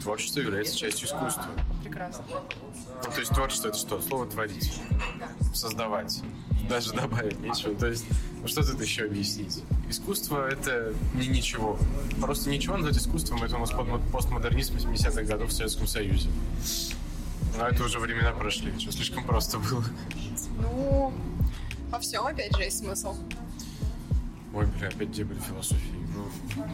Творчество 0.01 0.41
является 0.41 0.77
частью 0.77 1.07
искусства. 1.07 1.47
Прекрасно. 1.81 2.25
Ну, 2.29 3.09
то 3.09 3.19
есть 3.21 3.31
творчество 3.31 3.69
это 3.69 3.77
что? 3.77 4.01
Слово 4.01 4.27
творить. 4.27 4.81
Создавать. 5.53 6.21
Даже 6.69 6.93
добавить 6.93 7.39
нечего. 7.39 7.73
То 7.75 7.87
есть, 7.87 8.05
ну, 8.41 8.47
что 8.47 8.65
тут 8.65 8.81
еще 8.81 9.05
объяснить? 9.05 9.63
Искусство 9.89 10.47
это 10.47 10.93
не 11.13 11.27
ничего. 11.27 11.77
Просто 12.21 12.49
ничего 12.49 12.77
назвать 12.77 12.97
искусством, 12.97 13.43
это 13.43 13.55
у 13.55 13.59
нас 13.59 13.71
постмодернизм 14.11 14.75
80-х 14.75 15.23
годов 15.23 15.49
в 15.49 15.53
Советском 15.53 15.87
Союзе. 15.87 16.29
Но 17.57 17.67
это 17.67 17.83
уже 17.83 17.99
времена 17.99 18.31
прошли, 18.31 18.77
что 18.79 18.91
слишком 18.91 19.23
просто 19.25 19.59
было. 19.59 19.83
Ну, 20.61 21.13
во 21.89 21.99
всем, 21.99 22.25
опять 22.25 22.55
же, 22.55 22.63
есть 22.63 22.79
смысл. 22.79 23.15
Ой, 24.53 24.65
бля, 24.65 24.89
опять 24.89 25.11
дебри 25.11 25.39
философии. 25.39 26.07
Ну, 26.15 26.65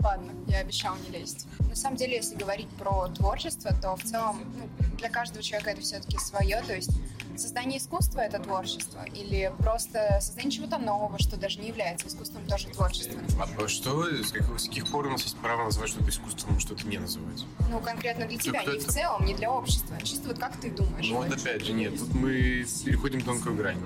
Ладно, 0.00 0.32
я 0.46 0.58
обещала 0.58 0.96
не 1.08 1.18
лезть. 1.18 1.46
На 1.58 1.74
самом 1.74 1.96
деле, 1.96 2.16
если 2.16 2.36
говорить 2.36 2.68
про 2.78 3.08
творчество, 3.08 3.72
то 3.80 3.96
в 3.96 4.02
целом 4.02 4.40
ну, 4.56 4.68
для 4.98 5.08
каждого 5.08 5.42
человека 5.42 5.70
это 5.70 5.80
все-таки 5.80 6.18
свое. 6.18 6.62
То 6.62 6.74
есть 6.74 6.90
создание 7.38 7.78
искусства— 7.78 8.20
это 8.22 8.38
творчество? 8.38 9.04
Или 9.14 9.52
просто 9.58 10.18
создание 10.20 10.50
чего-то 10.50 10.78
нового, 10.78 11.18
что 11.18 11.36
даже 11.36 11.60
не 11.60 11.68
является 11.68 12.08
искусством, 12.08 12.44
тоже 12.46 12.68
творчеством? 12.68 13.20
А 13.38 13.68
что? 13.68 14.06
С 14.22 14.32
каких, 14.32 14.60
с 14.60 14.68
каких 14.68 14.90
пор 14.90 15.06
у 15.06 15.10
нас 15.10 15.22
есть 15.22 15.36
право 15.38 15.64
называть 15.64 15.90
что-то 15.90 16.08
искусством, 16.10 16.56
а 16.56 16.60
что-то 16.60 16.86
не 16.86 16.98
называть? 16.98 17.44
Ну, 17.70 17.80
конкретно 17.80 18.26
для 18.26 18.36
Ну, 18.36 18.42
тебя, 18.42 18.64
не 18.64 18.78
в 18.78 18.84
целом, 18.84 19.24
не 19.24 19.34
для 19.34 19.50
общества. 19.50 19.96
Чисто 20.02 20.28
вот 20.28 20.38
как 20.38 20.56
ты 20.56 20.70
думаешь? 20.70 21.08
Ну 21.08 21.16
вот 21.16 21.32
опять 21.32 21.64
же, 21.64 21.72
нет, 21.72 21.98
тут 21.98 22.14
мы 22.14 22.66
переходим 22.84 23.20
тонкую 23.20 23.56
грань. 23.56 23.78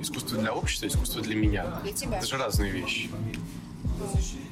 Искусство 0.00 0.38
для 0.38 0.54
общества, 0.54 0.86
искусство 0.86 1.20
для 1.22 1.34
меня. 1.34 1.80
Для 1.82 1.92
тебя. 1.92 2.18
Это 2.18 2.26
же 2.26 2.38
разные 2.38 2.70
вещи. 2.70 3.10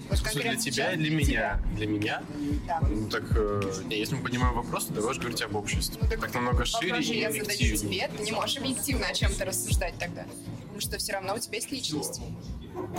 Вот 0.08 0.16
Искусство 0.16 0.40
для 0.40 0.56
тебя 0.56 0.60
сейчас 0.60 0.94
и 0.94 0.96
для 0.96 1.10
меня. 1.10 1.60
Для 1.76 1.86
меня? 1.86 2.22
Да. 2.66 2.80
Ну 2.80 3.08
так, 3.10 3.24
э, 3.36 3.60
если 3.90 4.14
мы 4.14 4.22
понимаем 4.22 4.54
вопрос, 4.54 4.86
то 4.86 4.94
давай 4.94 5.14
же 5.14 5.20
говорить 5.20 5.42
об 5.42 5.54
обществе. 5.54 6.00
Ну, 6.00 6.08
так, 6.08 6.34
намного 6.34 6.64
шире 6.64 7.00
и 7.00 7.22
объективнее. 7.24 7.76
тебе, 7.76 8.08
ты 8.08 8.22
не 8.22 8.32
можешь 8.32 8.56
объективно 8.56 9.06
о 9.06 9.14
чем-то 9.14 9.44
рассуждать 9.44 9.94
тогда. 9.98 10.24
Потому 10.62 10.80
что 10.80 10.98
все 10.98 11.12
равно 11.12 11.34
у 11.34 11.38
тебя 11.38 11.56
есть 11.56 11.70
личность. 11.70 12.20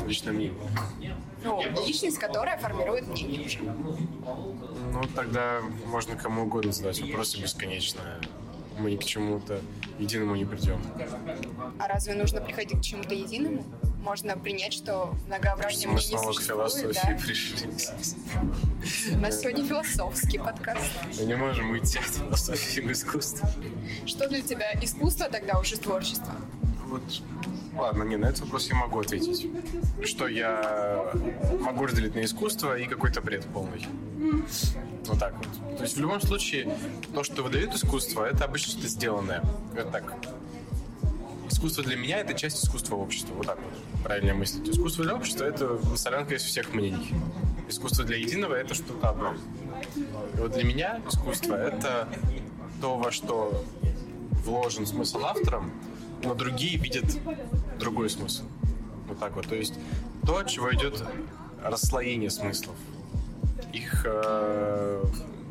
Лично 0.05 0.33
мне. 0.33 0.51
Ну, 1.43 1.63
личность, 1.85 2.19
которая 2.19 2.57
формирует 2.59 3.07
мнение 3.07 3.45
уже. 3.45 3.59
Ну, 3.59 5.01
тогда 5.15 5.61
можно 5.85 6.15
кому 6.15 6.43
угодно 6.43 6.71
задать 6.71 7.01
вопросы 7.01 7.41
бесконечно. 7.41 8.01
Мы 8.77 8.91
ни 8.91 8.97
к 8.97 9.03
чему-то 9.03 9.61
единому 9.97 10.35
не 10.35 10.45
придем. 10.45 10.81
А 11.79 11.87
разве 11.87 12.13
нужно 12.13 12.39
приходить 12.39 12.79
к 12.79 12.83
чему-то 12.83 13.13
единому? 13.13 13.65
Можно 14.01 14.37
принять, 14.37 14.73
что 14.73 15.13
многообразие 15.27 15.87
Мы 15.87 15.95
мнений 15.95 16.09
снова 16.09 16.31
к 16.31 16.35
существует, 16.35 16.71
философии 16.71 17.13
да? 17.13 17.19
пришли. 17.25 17.69
У 19.13 19.19
нас 19.19 19.41
сегодня 19.41 19.65
философский 19.65 20.37
подкаст. 20.37 20.81
Мы 21.19 21.25
не 21.25 21.35
можем 21.35 21.71
уйти 21.71 21.99
от 21.99 22.05
философии 22.05 22.81
в 22.81 22.91
искусство. 22.91 23.49
Что 24.05 24.29
для 24.29 24.41
тебя 24.41 24.71
искусство 24.81 25.29
тогда 25.29 25.59
уже 25.59 25.77
творчество? 25.77 26.33
Вот, 26.87 27.03
ладно, 27.75 28.03
не, 28.03 28.15
на 28.15 28.27
этот 28.27 28.41
вопрос 28.41 28.67
я 28.69 28.75
могу 28.75 28.99
ответить. 28.99 29.47
Что 30.05 30.27
я 30.27 31.11
могу 31.59 31.85
разделить 31.85 32.15
на 32.15 32.23
искусство 32.23 32.77
и 32.77 32.85
какой-то 32.85 33.21
бред 33.21 33.45
полный. 33.53 33.85
Вот 35.05 35.19
так 35.19 35.35
вот. 35.35 35.77
То 35.77 35.83
есть 35.83 35.97
в 35.97 35.99
любом 35.99 36.21
случае, 36.21 36.73
то, 37.13 37.23
что 37.23 37.43
выдает 37.43 37.73
искусство, 37.73 38.23
это 38.25 38.45
обычно 38.45 38.71
что-то 38.71 38.87
сделанное. 38.87 39.43
Вот 39.75 39.91
так. 39.91 40.13
Искусство 41.49 41.83
для 41.83 41.95
меня— 41.95 42.17
это 42.19 42.33
часть 42.33 42.63
искусства 42.63 42.95
общества. 42.95 43.33
Вот 43.33 43.47
так 43.47 43.57
вот. 43.57 44.03
Правильно 44.03 44.33
мыслить. 44.33 44.69
Искусство 44.69 45.03
для 45.03 45.15
общества— 45.15 45.43
это 45.45 45.79
солянка 45.97 46.35
из 46.35 46.43
всех 46.43 46.73
мнений. 46.73 47.11
Искусство 47.67 48.05
для 48.05 48.17
единого— 48.17 48.53
это 48.55 48.73
что-то 48.73 49.09
одно. 49.09 49.33
И 49.95 50.37
вот 50.37 50.51
для 50.53 50.63
меня 50.63 51.01
искусство— 51.07 51.55
это 51.55 52.07
то, 52.81 52.97
во 52.97 53.11
что 53.11 53.65
вложен 54.45 54.85
смысл 54.85 55.25
автором, 55.25 55.71
но 56.23 56.35
другие 56.35 56.77
видят 56.77 57.05
другой 57.79 58.09
смысл. 58.09 58.43
Вот 59.07 59.19
так 59.19 59.35
вот. 59.35 59.47
То 59.47 59.55
есть 59.55 59.73
то, 60.25 60.37
от 60.37 60.47
чего 60.47 60.73
идет 60.73 61.03
расслоение 61.63 62.29
смыслов, 62.29 62.75
их 63.73 64.05
э, 64.05 65.03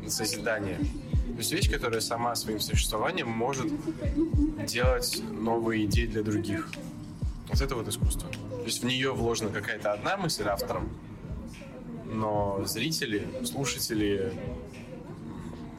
созидание. 0.07 0.79
Есть 1.39 1.53
вещь, 1.53 1.71
которая 1.71 2.01
сама 2.01 2.35
своим 2.35 2.59
существованием 2.59 3.29
может 3.29 3.71
делать 4.65 5.23
новые 5.31 5.85
идеи 5.85 6.05
для 6.05 6.21
других. 6.21 6.69
Вот 7.47 7.61
это 7.61 7.75
вот 7.75 7.87
искусство. 7.87 8.29
То 8.29 8.65
есть 8.65 8.83
в 8.83 8.85
нее 8.85 9.13
вложена 9.13 9.49
какая-то 9.49 9.93
одна 9.93 10.17
мысль 10.17 10.43
автором, 10.49 10.89
но 12.05 12.61
зрители, 12.65 13.25
слушатели 13.45 14.33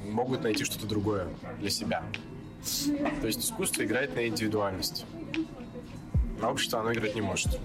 могут 0.09 0.45
найти 0.45 0.65
что-то 0.65 0.87
другое 0.87 1.29
для 1.59 1.69
себя. 1.69 2.05
То 3.21 3.27
есть 3.27 3.41
искусство 3.45 3.83
играет 3.83 4.17
на 4.17 4.27
индивидуальность. 4.27 5.05
На 6.41 6.51
общество 6.51 6.81
оно 6.81 6.95
играть 6.95 7.15
не 7.15 7.21
может. 7.21 7.61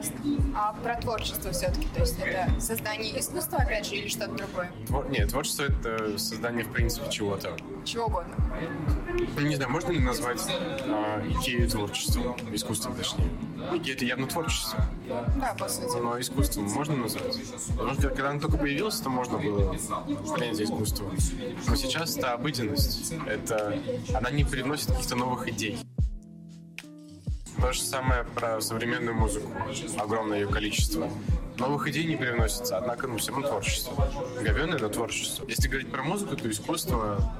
Прекрасно. 0.00 0.14
А 0.56 0.72
про 0.72 0.96
творчество 1.00 1.50
все-таки, 1.52 1.86
то 1.94 2.00
есть 2.00 2.18
это 2.18 2.60
создание 2.60 3.18
искусства, 3.18 3.58
опять 3.58 3.86
же, 3.86 3.94
или 3.96 4.08
что-то 4.08 4.32
другое? 4.34 4.70
Твор- 4.88 5.10
Нет, 5.10 5.30
творчество— 5.30 5.64
это 5.64 6.18
создание, 6.18 6.64
в 6.64 6.72
принципе, 6.72 7.10
чего-то. 7.10 7.56
Чего 7.84 8.06
угодно. 8.06 8.34
Ну, 9.36 9.40
Не 9.46 9.56
знаю, 9.56 9.70
можно 9.70 9.92
ли 9.92 9.98
назвать 10.00 10.40
а, 10.86 11.22
идею 11.40 11.68
творчеством, 11.68 12.36
искусством 12.52 12.94
точнее. 12.96 13.28
Идея— 13.74 13.94
это 13.96 14.04
явно 14.04 14.26
творчество, 14.26 14.84
Да, 15.40 15.54
по 15.58 15.68
сути. 15.68 15.96
но 15.96 16.20
искусством 16.20 16.64
можно 16.64 16.96
назвать? 16.96 17.36
Потому 17.76 17.94
что 17.94 18.08
когда 18.10 18.30
оно 18.30 18.40
только 18.40 18.58
появилось, 18.58 19.00
то 19.00 19.08
можно 19.10 19.38
было 19.38 19.72
принять 20.34 20.56
за 20.56 20.64
искусство. 20.64 21.06
Но 21.66 21.74
сейчас 21.76 22.16
это 22.16 22.32
обыденность. 22.34 23.12
Это... 23.26 23.78
Она 24.14 24.30
не 24.30 24.44
привносит 24.44 24.88
каких-то 24.88 25.16
новых 25.16 25.48
идей. 25.48 25.78
То 27.60 27.72
же 27.72 27.80
самое 27.80 28.24
про 28.24 28.60
современную 28.60 29.14
музыку. 29.14 29.50
Огромное 29.98 30.40
ее 30.40 30.48
количество. 30.48 31.10
Новых 31.56 31.86
идей 31.88 32.04
не 32.04 32.16
привносится, 32.16 32.76
однако, 32.76 33.06
ну, 33.06 33.16
все 33.16 33.30
равно 33.30 33.46
творчество. 33.46 33.94
Говёное, 34.40 34.78
но 34.78 34.88
творчество. 34.88 35.44
Если 35.48 35.68
говорить 35.68 35.90
про 35.90 36.02
музыку, 36.02 36.36
то 36.36 36.50
искусства 36.50 37.32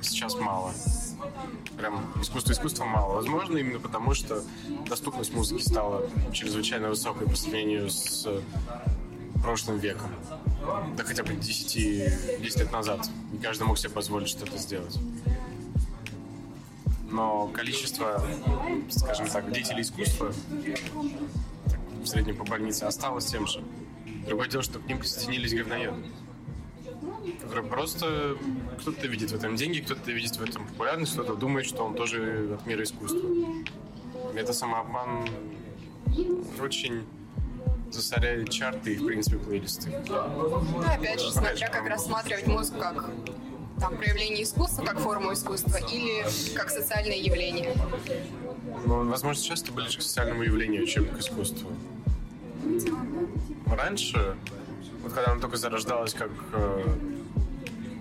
сейчас 0.00 0.34
мало. 0.34 0.72
Прям 1.78 2.12
искусство 2.20 2.52
искусства 2.52 2.84
мало. 2.84 3.14
Возможно, 3.14 3.56
именно 3.58 3.78
потому, 3.78 4.14
что 4.14 4.42
доступность 4.88 5.32
музыки 5.32 5.62
стала 5.62 6.08
чрезвычайно 6.32 6.88
высокой 6.88 7.28
по 7.28 7.36
сравнению 7.36 7.88
с 7.88 8.26
прошлым 9.42 9.78
веком. 9.78 10.10
Да 10.96 11.04
хотя 11.04 11.22
бы 11.22 11.34
10, 11.34 12.40
10 12.40 12.58
лет 12.58 12.72
назад. 12.72 13.08
Не 13.32 13.38
каждый 13.38 13.64
мог 13.64 13.78
себе 13.78 13.90
позволить 13.90 14.28
что-то 14.28 14.58
сделать. 14.58 14.98
Но 17.12 17.48
количество, 17.48 18.20
скажем 18.88 19.28
так, 19.28 19.52
деятелей 19.52 19.82
искусства 19.82 20.32
в 22.02 22.06
среднем 22.06 22.36
по 22.36 22.44
больнице 22.44 22.84
осталось 22.84 23.26
тем 23.26 23.46
же. 23.46 23.62
Другое 24.26 24.48
дело, 24.48 24.62
что 24.62 24.78
к 24.78 24.86
ним 24.86 24.98
присоединились 24.98 25.54
говноеды. 25.54 26.02
Просто 27.68 28.36
кто-то 28.80 29.06
видит 29.06 29.30
в 29.30 29.34
этом 29.34 29.56
деньги, 29.56 29.80
кто-то 29.80 30.10
видит 30.10 30.36
в 30.36 30.42
этом 30.42 30.66
популярность, 30.66 31.12
кто-то 31.12 31.34
думает, 31.34 31.66
что 31.66 31.84
он 31.84 31.94
тоже 31.94 32.48
от 32.54 32.66
мира 32.66 32.82
искусства. 32.82 33.28
Это 34.34 34.54
самообман 34.54 35.28
очень 36.60 37.04
засоряет 37.90 38.48
чарты 38.48 38.94
и, 38.94 38.96
в 38.96 39.06
принципе, 39.06 39.36
плейлисты. 39.36 39.92
Ну, 40.08 40.80
опять 40.80 41.20
же, 41.20 41.30
смотря 41.30 41.68
как 41.68 41.86
рассматривать 41.86 42.46
музыку 42.46 42.80
как 42.80 43.10
там, 43.80 43.96
проявление 43.96 44.44
искусства, 44.44 44.84
как 44.84 44.98
форму 44.98 45.32
искусства, 45.32 45.76
или 45.76 46.24
как 46.54 46.70
социальное 46.70 47.16
явление. 47.16 47.74
Но, 48.86 49.04
возможно, 49.04 49.42
сейчас 49.42 49.62
это 49.62 49.72
ближе 49.72 49.98
к 49.98 50.02
социальному 50.02 50.42
явлению, 50.42 50.86
чем 50.86 51.06
к 51.06 51.18
искусству. 51.18 51.70
раньше, 53.66 54.36
вот 55.02 55.12
когда 55.12 55.32
она 55.32 55.40
только 55.40 55.56
зарождалась 55.56 56.14
как 56.14 56.30
э, 56.52 56.96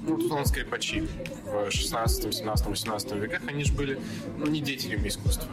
ну, 0.04 0.18
тут 0.18 0.32
он 0.32 0.46
скрипачи 0.46 1.08
в 1.46 1.72
16, 1.72 2.34
17, 2.34 2.68
18 2.68 3.12
веках, 3.14 3.42
они 3.48 3.64
же 3.64 3.74
были, 3.74 4.00
ну, 4.38 4.48
не 4.48 4.62
деятелями 4.62 5.08
искусства. 5.08 5.50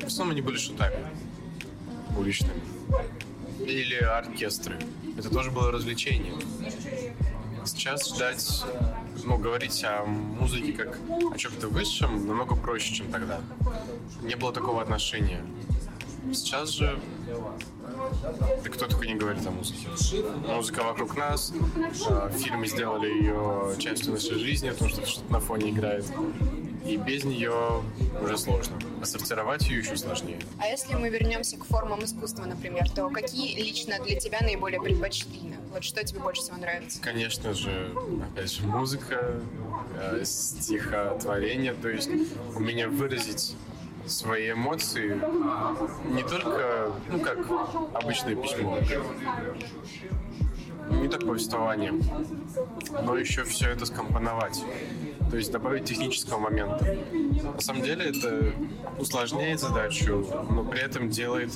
В 0.00 0.06
основном 0.06 0.32
они 0.32 0.42
были 0.42 0.56
шутами 0.58 0.98
уличными. 2.16 2.60
Или 3.60 3.96
оркестры. 3.96 4.78
Это 5.18 5.30
тоже 5.30 5.50
было 5.50 5.72
развлечение. 5.72 6.34
Сейчас 7.64 8.14
ждать, 8.14 8.64
ну, 9.26 9.38
говорить 9.38 9.84
о 9.84 10.04
музыке 10.04 10.72
как 10.72 10.98
о 11.32 11.36
чем-то 11.36 11.68
высшем 11.68 12.26
намного 12.26 12.54
проще, 12.54 12.94
чем 12.94 13.10
тогда. 13.10 13.40
Не 14.22 14.36
было 14.36 14.52
такого 14.52 14.80
отношения. 14.80 15.44
Сейчас 16.32 16.70
же 16.70 16.98
да 18.62 18.70
кто 18.70 18.86
только 18.86 19.06
не 19.06 19.14
говорит 19.14 19.46
о 19.46 19.50
музыке. 19.50 19.88
Музыка 20.46 20.82
вокруг 20.82 21.16
нас, 21.16 21.52
а, 22.08 22.30
фильмы 22.30 22.66
сделали 22.66 23.08
ее 23.08 23.74
частью 23.78 24.12
нашей 24.12 24.38
жизни, 24.38 24.70
потому 24.70 24.90
что 24.90 25.06
что-то 25.06 25.32
на 25.32 25.40
фоне 25.40 25.70
играет. 25.70 26.04
И 26.84 26.96
без 26.96 27.24
нее 27.24 27.82
уже 28.22 28.38
сложно. 28.38 28.76
Сортировать 29.06 29.66
ее 29.68 29.78
еще 29.78 29.96
сложнее. 29.96 30.38
А 30.60 30.66
если 30.66 30.94
мы 30.94 31.08
вернемся 31.08 31.56
к 31.56 31.64
формам 31.64 32.04
искусства, 32.04 32.44
например, 32.44 32.90
то 32.90 33.08
какие 33.08 33.56
лично 33.56 34.02
для 34.04 34.18
тебя 34.18 34.40
наиболее 34.40 34.80
предпочтительны? 34.80 35.56
Вот 35.72 35.84
что 35.84 36.02
тебе 36.04 36.20
больше 36.20 36.42
всего 36.42 36.56
нравится? 36.56 37.00
Конечно 37.00 37.54
же, 37.54 37.92
опять 38.32 38.52
же, 38.52 38.66
музыка, 38.66 39.40
э, 40.00 40.22
стихотворение. 40.24 41.74
То 41.74 41.88
есть 41.88 42.10
умение 42.54 42.88
выразить 42.88 43.54
свои 44.06 44.52
эмоции 44.52 45.20
не 46.12 46.22
только, 46.22 46.92
ну, 47.10 47.20
как 47.20 47.38
обычное 47.94 48.36
письмо, 48.36 48.78
не 50.90 51.08
только 51.08 51.26
повествование, 51.26 51.92
но 53.02 53.16
еще 53.16 53.44
все 53.44 53.70
это 53.70 53.86
скомпоновать. 53.86 54.62
То 55.30 55.36
есть 55.36 55.50
добавить 55.50 55.84
технического 55.84 56.38
момента. 56.38 56.96
На 57.54 57.60
самом 57.60 57.82
деле 57.82 58.10
это 58.10 58.52
усложняет 58.98 59.60
задачу, 59.60 60.26
но 60.50 60.64
при 60.64 60.80
этом 60.80 61.10
делает 61.10 61.52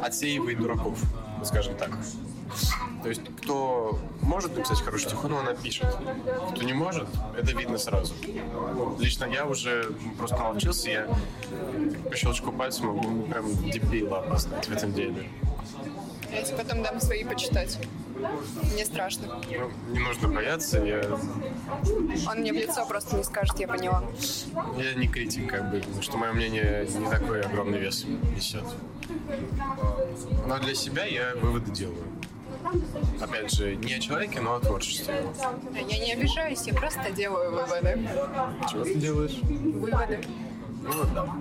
отсеивает 0.00 0.58
дураков, 0.58 0.98
скажем 1.44 1.76
так. 1.76 1.90
То 3.02 3.08
есть, 3.08 3.22
кто 3.42 3.98
может 4.22 4.56
написать 4.56 4.80
хороший 4.80 5.06
стих, 5.06 5.24
он 5.24 5.32
его 5.32 5.42
напишет. 5.42 5.86
Кто 6.50 6.62
не 6.62 6.72
может, 6.72 7.08
это 7.36 7.52
видно 7.52 7.78
сразу. 7.78 8.14
Лично 8.98 9.24
я 9.26 9.46
уже 9.46 9.92
просто 10.18 10.36
научился, 10.38 10.90
я 10.90 11.08
по 12.10 12.16
щелчку 12.16 12.52
пальца 12.52 12.84
могу 12.84 13.22
прям 13.22 13.46
дебила 13.70 14.18
опознать 14.18 14.66
в 14.66 14.72
этом 14.72 14.92
деле. 14.92 15.28
Я 16.32 16.42
тебе 16.42 16.56
потом 16.56 16.82
дам 16.82 17.00
свои 17.00 17.24
почитать. 17.24 17.78
Мне 18.72 18.84
страшно. 18.84 19.40
Ну, 19.50 19.70
не 19.92 20.00
нужно 20.00 20.28
бояться, 20.28 20.78
я... 20.78 21.02
Он 22.28 22.38
мне 22.38 22.52
в 22.52 22.56
лицо 22.56 22.84
просто 22.86 23.16
не 23.16 23.24
скажет, 23.24 23.58
я 23.58 23.68
поняла. 23.68 24.04
Я 24.76 24.94
не 24.94 25.08
критик, 25.08 25.50
как 25.50 25.70
бы, 25.70 25.80
потому 25.80 26.02
что 26.02 26.16
мое 26.16 26.32
мнение 26.32 26.86
не 26.86 27.10
такой 27.10 27.42
огромный 27.42 27.78
вес 27.78 28.04
несет. 28.34 28.64
Но 30.46 30.58
для 30.58 30.74
себя 30.74 31.04
я 31.04 31.34
выводы 31.36 31.70
делаю. 31.70 32.04
Опять 33.20 33.52
же, 33.52 33.76
не 33.76 33.94
о 33.94 33.98
человеке, 33.98 34.40
но 34.40 34.54
о 34.54 34.60
творчестве. 34.60 35.24
Я 35.74 35.98
не 35.98 36.12
обижаюсь, 36.12 36.62
я 36.66 36.74
просто 36.74 37.10
делаю 37.12 37.52
выводы. 37.52 38.08
Чего 38.70 38.84
ты 38.84 38.94
делаешь? 38.94 39.38
Выводы. 39.42 40.20
Ну 40.82 40.92
вот 40.92 41.14
да. 41.14 41.34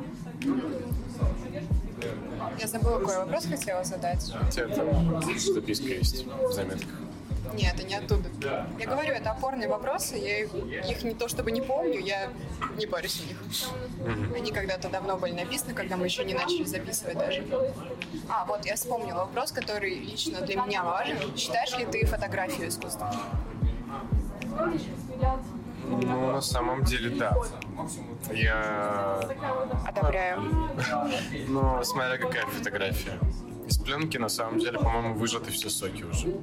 Я 2.60 2.68
забыла, 2.68 3.00
какой 3.00 3.18
вопрос 3.18 3.46
хотела 3.46 3.84
задать. 3.84 4.32
У 4.48 4.52
тебя 4.52 4.68
там 4.68 5.22
записка 5.22 5.88
есть 5.88 6.26
в 6.26 6.52
заметках. 6.52 6.90
Нет, 7.54 7.76
это 7.76 7.84
не 7.88 7.96
оттуда. 7.96 8.30
Я 8.78 8.88
говорю, 8.88 9.14
это 9.14 9.32
опорные 9.32 9.68
вопросы, 9.68 10.16
я 10.16 10.44
их, 10.44 10.54
их 10.54 11.04
не 11.04 11.16
то 11.16 11.28
чтобы 11.28 11.52
не 11.52 11.62
помню, 11.62 12.00
я 12.00 12.30
не 12.78 12.86
парюсь 12.86 13.22
в 13.22 13.28
них. 13.28 13.38
Они 14.36 14.52
когда-то 14.52 14.90
давно 14.90 15.18
были 15.18 15.34
написаны, 15.34 15.74
когда 15.74 15.98
мы 15.98 16.06
еще 16.06 16.24
не 16.26 16.34
начали 16.34 16.66
записывать 16.66 17.18
даже. 17.18 17.46
А, 18.30 18.46
вот, 18.46 18.66
я 18.66 18.76
вспомнила 18.76 19.20
вопрос, 19.20 19.52
который 19.52 19.96
лично 19.96 20.42
для 20.42 20.62
меня 20.62 20.84
важен. 20.84 21.18
Считаешь 21.36 21.76
ли 21.78 21.86
ты 21.86 22.06
фотографию 22.06 22.68
искусством? 22.68 23.10
Ну, 25.86 26.32
на 26.34 26.42
самом 26.42 26.84
деле, 26.84 27.10
да. 27.12 27.36
Я... 28.34 29.20
Одобряю. 29.86 30.42
Но 31.48 31.84
смотря 31.84 32.18
какая 32.18 32.46
фотография. 32.48 33.20
Из 33.68 33.78
пленки, 33.78 34.18
на 34.18 34.30
самом 34.30 34.60
деле, 34.60 34.80
по-моему, 34.80 35.14
выжаты 35.16 35.52
все 35.52 35.70
соки 35.70 36.04
уже. 36.04 36.38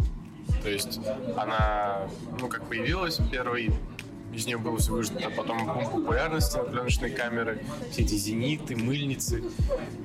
То 0.63 0.69
есть 0.69 1.01
она, 1.37 2.09
ну, 2.39 2.49
как 2.49 2.65
появилась 2.65 3.19
первой, 3.31 3.71
из 4.33 4.47
нее 4.47 4.59
было 4.59 4.79
все 4.79 4.93
выжато, 4.93 5.27
а 5.27 5.31
потом 5.31 5.65
бум 5.65 5.91
популярности 5.91 6.57
на 6.57 6.65
пленочной 6.65 7.11
камеры, 7.11 7.65
все 7.91 8.03
эти 8.03 8.15
зениты, 8.15 8.77
мыльницы, 8.77 9.45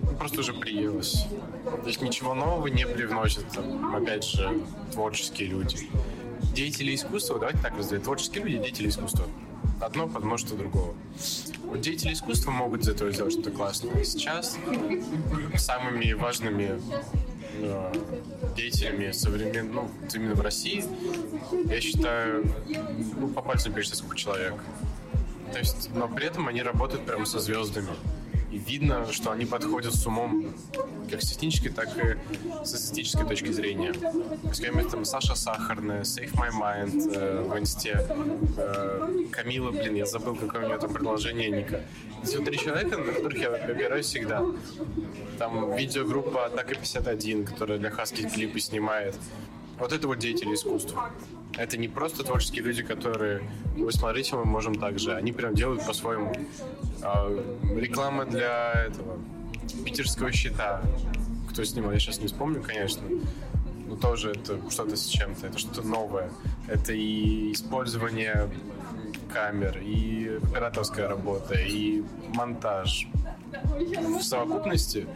ну, 0.03 0.15
просто 0.17 0.41
уже 0.41 0.53
приелось. 0.53 1.25
То 1.63 1.87
есть 1.87 2.01
ничего 2.01 2.33
нового 2.33 2.67
не 2.67 2.85
привносят, 2.85 3.45
опять 3.93 4.23
же, 4.23 4.61
творческие 4.91 5.49
люди. 5.49 5.89
Деятели 6.53 6.95
искусства, 6.95 7.39
давайте 7.39 7.59
так 7.61 7.77
разделить, 7.77 8.03
творческие 8.03 8.43
люди, 8.43 8.57
деятели 8.59 8.89
искусства. 8.89 9.25
Одно 9.79 10.07
под 10.07 10.23
множество 10.23 10.57
другого. 10.57 10.93
Вот 11.63 11.81
деятели 11.81 12.13
искусства 12.13 12.51
могут 12.51 12.81
из 12.81 12.89
этого 12.89 13.11
сделать 13.11 13.33
что-то 13.33 13.51
классное. 13.51 14.03
Сейчас 14.03 14.57
самыми 15.55 16.11
важными 16.13 16.81
э, 17.59 17.93
деятелями 18.55 19.11
современного, 19.11 19.87
ну, 19.87 19.91
именно 20.13 20.35
в 20.35 20.41
России, 20.41 20.83
я 21.69 21.79
считаю, 21.79 22.45
ну, 23.17 23.29
по 23.29 23.41
пальцам 23.41 23.73
перечислить 23.73 23.99
сколько 23.99 24.17
человек. 24.17 24.55
То 25.51 25.59
есть, 25.59 25.89
но 25.95 26.07
при 26.07 26.27
этом 26.27 26.47
они 26.47 26.61
работают 26.61 27.05
прямо 27.05 27.25
со 27.25 27.39
звездами. 27.39 27.89
И 28.51 28.57
видно, 28.57 29.05
что 29.11 29.31
они 29.31 29.45
подходят 29.45 29.93
с 29.93 30.05
умом 30.07 30.53
как 31.09 31.21
с 31.21 31.29
технической, 31.29 31.71
так 31.71 31.89
и 31.97 32.17
с 32.65 32.73
эстетической 32.73 33.25
точки 33.25 33.51
зрения. 33.51 33.93
С 34.51 34.59
кем 34.59 34.83
там 34.89 35.05
Саша 35.05 35.35
Сахарная, 35.35 36.01
Save 36.01 36.33
My 36.33 36.49
Mind 36.51 37.13
э, 37.15 37.41
в 37.43 37.57
инсте, 37.59 38.05
э, 38.57 39.25
Камила, 39.31 39.71
блин, 39.71 39.95
я 39.95 40.05
забыл, 40.05 40.35
какое 40.35 40.65
у 40.65 40.67
нее 40.67 40.77
там 40.79 40.91
продолжение 40.91 41.49
ника. 41.49 41.81
Вот 42.23 42.45
три 42.45 42.57
человека, 42.57 42.97
на 42.97 43.11
которых 43.11 43.37
я 43.37 43.49
опираюсь 43.49 44.07
всегда. 44.07 44.43
Там 45.37 45.75
видеогруппа 45.75 46.45
Атака 46.45 46.75
51, 46.75 47.45
которая 47.45 47.77
для 47.77 47.91
Хаски 47.91 48.27
клипы 48.27 48.59
снимает. 48.59 49.15
Вот 49.77 49.93
это 49.93 50.07
вот 50.07 50.19
деятели 50.19 50.53
искусства. 50.53 51.11
Это 51.59 51.75
не 51.75 51.89
просто 51.89 52.23
творческие 52.23 52.63
люди, 52.63 52.83
которые, 52.83 53.41
вы 53.75 53.91
смотрите, 53.91 54.33
мы 54.37 54.45
можем 54.45 54.75
так 54.75 54.97
же. 54.97 55.13
Они 55.13 55.33
прям 55.33 55.55
делают 55.55 55.85
по-своему. 55.85 56.33
А, 57.01 57.27
реклама 57.75 58.25
для 58.25 58.71
этого 58.87 59.19
питерского 59.83 60.31
щита. 60.31 60.81
Кто 61.51 61.65
снимал, 61.65 61.91
я 61.91 61.99
сейчас 61.99 62.19
не 62.21 62.27
вспомню, 62.27 62.63
конечно. 62.63 63.03
Но 63.89 63.97
тоже 63.97 64.31
это 64.31 64.57
что-то 64.71 64.95
с 64.95 65.05
чем-то, 65.07 65.47
это 65.47 65.59
что-то 65.59 65.81
новое. 65.81 66.31
Это 66.69 66.93
и 66.93 67.51
использование 67.51 68.49
камер, 69.33 69.79
и 69.79 70.39
операторская 70.41 71.09
работа, 71.09 71.55
и 71.55 72.03
монтаж. 72.29 73.05
В 73.97 74.21
совокупности 74.21 75.07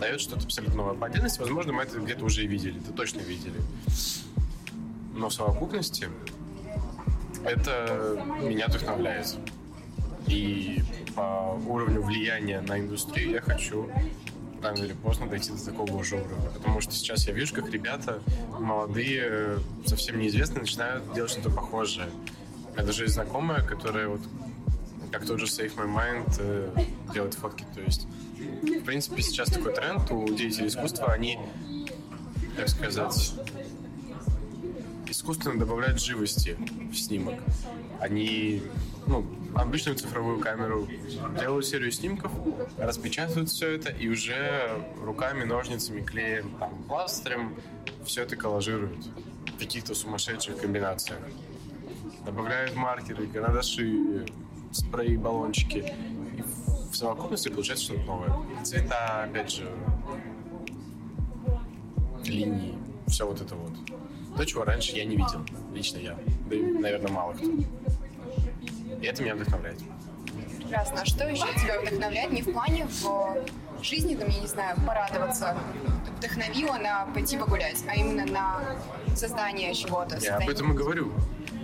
дает 0.00 0.22
что-то 0.22 0.46
абсолютно 0.46 0.76
новое. 0.76 0.94
По 0.94 1.08
отдельности, 1.08 1.38
возможно, 1.38 1.74
мы 1.74 1.82
это 1.82 1.98
где-то 1.98 2.24
уже 2.24 2.44
и 2.44 2.46
видели, 2.46 2.80
это 2.80 2.94
точно 2.94 3.20
видели. 3.20 3.60
Но 5.14 5.28
в 5.28 5.34
совокупности 5.34 6.08
это 7.44 8.24
меня 8.42 8.68
вдохновляет. 8.68 9.36
И 10.26 10.82
по 11.14 11.58
уровню 11.66 12.02
влияния 12.02 12.60
на 12.60 12.78
индустрию 12.78 13.32
я 13.32 13.40
хочу 13.40 13.90
рано 14.62 14.78
или 14.78 14.92
поздно 14.92 15.26
дойти 15.26 15.50
до 15.50 15.64
такого 15.64 16.04
же 16.04 16.16
уровня. 16.16 16.50
Потому 16.54 16.80
что 16.80 16.92
сейчас 16.92 17.26
я 17.26 17.32
вижу, 17.32 17.54
как 17.54 17.68
ребята 17.70 18.22
молодые, 18.58 19.58
совсем 19.84 20.18
неизвестные, 20.18 20.60
начинают 20.60 21.12
делать 21.12 21.32
что-то 21.32 21.50
похожее. 21.50 22.08
У 22.70 22.74
меня 22.74 22.84
даже 22.84 23.04
есть 23.04 23.14
знакомая, 23.14 23.62
которая 23.62 24.08
вот 24.08 24.20
как 25.10 25.26
тот 25.26 25.38
же 25.40 25.46
Save 25.46 25.76
My 25.76 25.94
Mind 25.94 26.36
э, 26.38 26.84
делает 27.12 27.34
фотки. 27.34 27.66
То 27.74 27.82
есть, 27.82 28.06
в 28.62 28.84
принципе, 28.84 29.20
сейчас 29.20 29.50
такой 29.50 29.74
тренд 29.74 30.10
у 30.10 30.26
деятелей 30.32 30.68
искусства, 30.68 31.12
они, 31.12 31.38
как 32.56 32.70
сказать, 32.70 33.34
искусственно 35.12 35.58
добавляют 35.58 36.00
живости 36.00 36.56
в 36.90 36.96
снимок. 36.96 37.34
Они 38.00 38.62
ну, 39.06 39.24
обычную 39.54 39.96
цифровую 39.96 40.40
камеру, 40.40 40.88
делают 41.38 41.66
серию 41.66 41.92
снимков, 41.92 42.32
распечатывают 42.78 43.50
все 43.50 43.74
это 43.74 43.90
и 43.90 44.08
уже 44.08 44.70
руками, 45.00 45.44
ножницами, 45.44 46.00
клеем, 46.00 46.50
там, 46.58 46.82
пластырем 46.84 47.54
все 48.04 48.22
это 48.22 48.36
коллажируют 48.36 49.06
в 49.54 49.58
каких-то 49.58 49.94
сумасшедших 49.94 50.56
комбинациях. 50.58 51.20
Добавляют 52.24 52.74
маркеры, 52.74 53.26
карандаши, 53.26 54.26
спрей, 54.72 55.16
баллончики. 55.16 55.94
И 56.36 56.42
в 56.90 56.96
совокупности 56.96 57.48
получается 57.48 57.84
что-то 57.84 58.02
новое. 58.02 58.64
Цвета, 58.64 59.24
опять 59.24 59.50
же, 59.52 59.68
линии 62.24 62.78
все 63.08 63.26
вот 63.26 63.40
это 63.40 63.54
вот. 63.54 63.72
То, 64.36 64.44
чего 64.44 64.64
раньше 64.64 64.92
я 64.96 65.04
не 65.04 65.16
видел, 65.16 65.44
лично 65.74 65.98
я. 65.98 66.18
Да 66.48 66.56
и, 66.56 66.62
наверное, 66.62 67.10
мало 67.10 67.32
кто. 67.32 67.46
И 67.46 69.06
это 69.06 69.22
меня 69.22 69.34
вдохновляет. 69.34 69.78
Прекрасно. 70.58 71.02
А 71.02 71.04
что 71.04 71.28
еще 71.28 71.46
тебя 71.60 71.80
вдохновляет? 71.80 72.32
Не 72.32 72.42
в 72.42 72.52
плане 72.52 72.86
в 72.86 73.36
жизни, 73.82 74.14
там, 74.14 74.28
я 74.28 74.40
не 74.40 74.46
знаю, 74.46 74.76
порадоваться, 74.86 75.56
вдохновило 76.16 76.76
на 76.78 77.06
пойти 77.06 77.36
погулять, 77.36 77.82
а 77.88 77.94
именно 77.94 78.24
на 78.24 78.60
создание 79.14 79.74
чего-то. 79.74 80.18
Я 80.18 80.36
об 80.36 80.48
этом 80.48 80.72
и 80.72 80.74
говорю. 80.74 81.12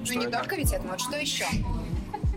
Ну 0.09 0.15
не 0.15 0.27
только 0.27 0.57
ведь 0.57 0.73
это, 0.73 0.87
вот 0.87 1.01
что 1.01 1.17
еще? 1.17 1.45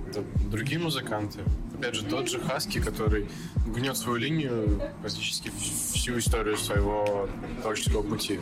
Это 0.10 0.24
другие 0.50 0.80
музыканты. 0.80 1.40
Опять 1.78 1.96
же, 1.96 2.06
тот 2.06 2.30
же 2.30 2.40
Хаски, 2.40 2.80
который 2.80 3.30
гнет 3.66 3.98
свою 3.98 4.18
линию 4.18 4.82
практически 5.02 5.52
всю 5.60 6.20
историю 6.20 6.58
своего 6.58 7.28
творческого 7.62 8.04
пути. 8.04 8.40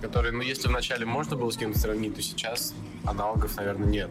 Который, 0.00 0.32
ну, 0.32 0.40
если 0.40 0.68
вначале 0.68 1.04
можно 1.04 1.36
было 1.36 1.50
с 1.50 1.56
кем-то 1.56 1.78
сравнить, 1.78 2.14
то 2.14 2.22
сейчас 2.22 2.74
аналогов, 3.04 3.56
наверное, 3.56 3.88
нет. 3.88 4.10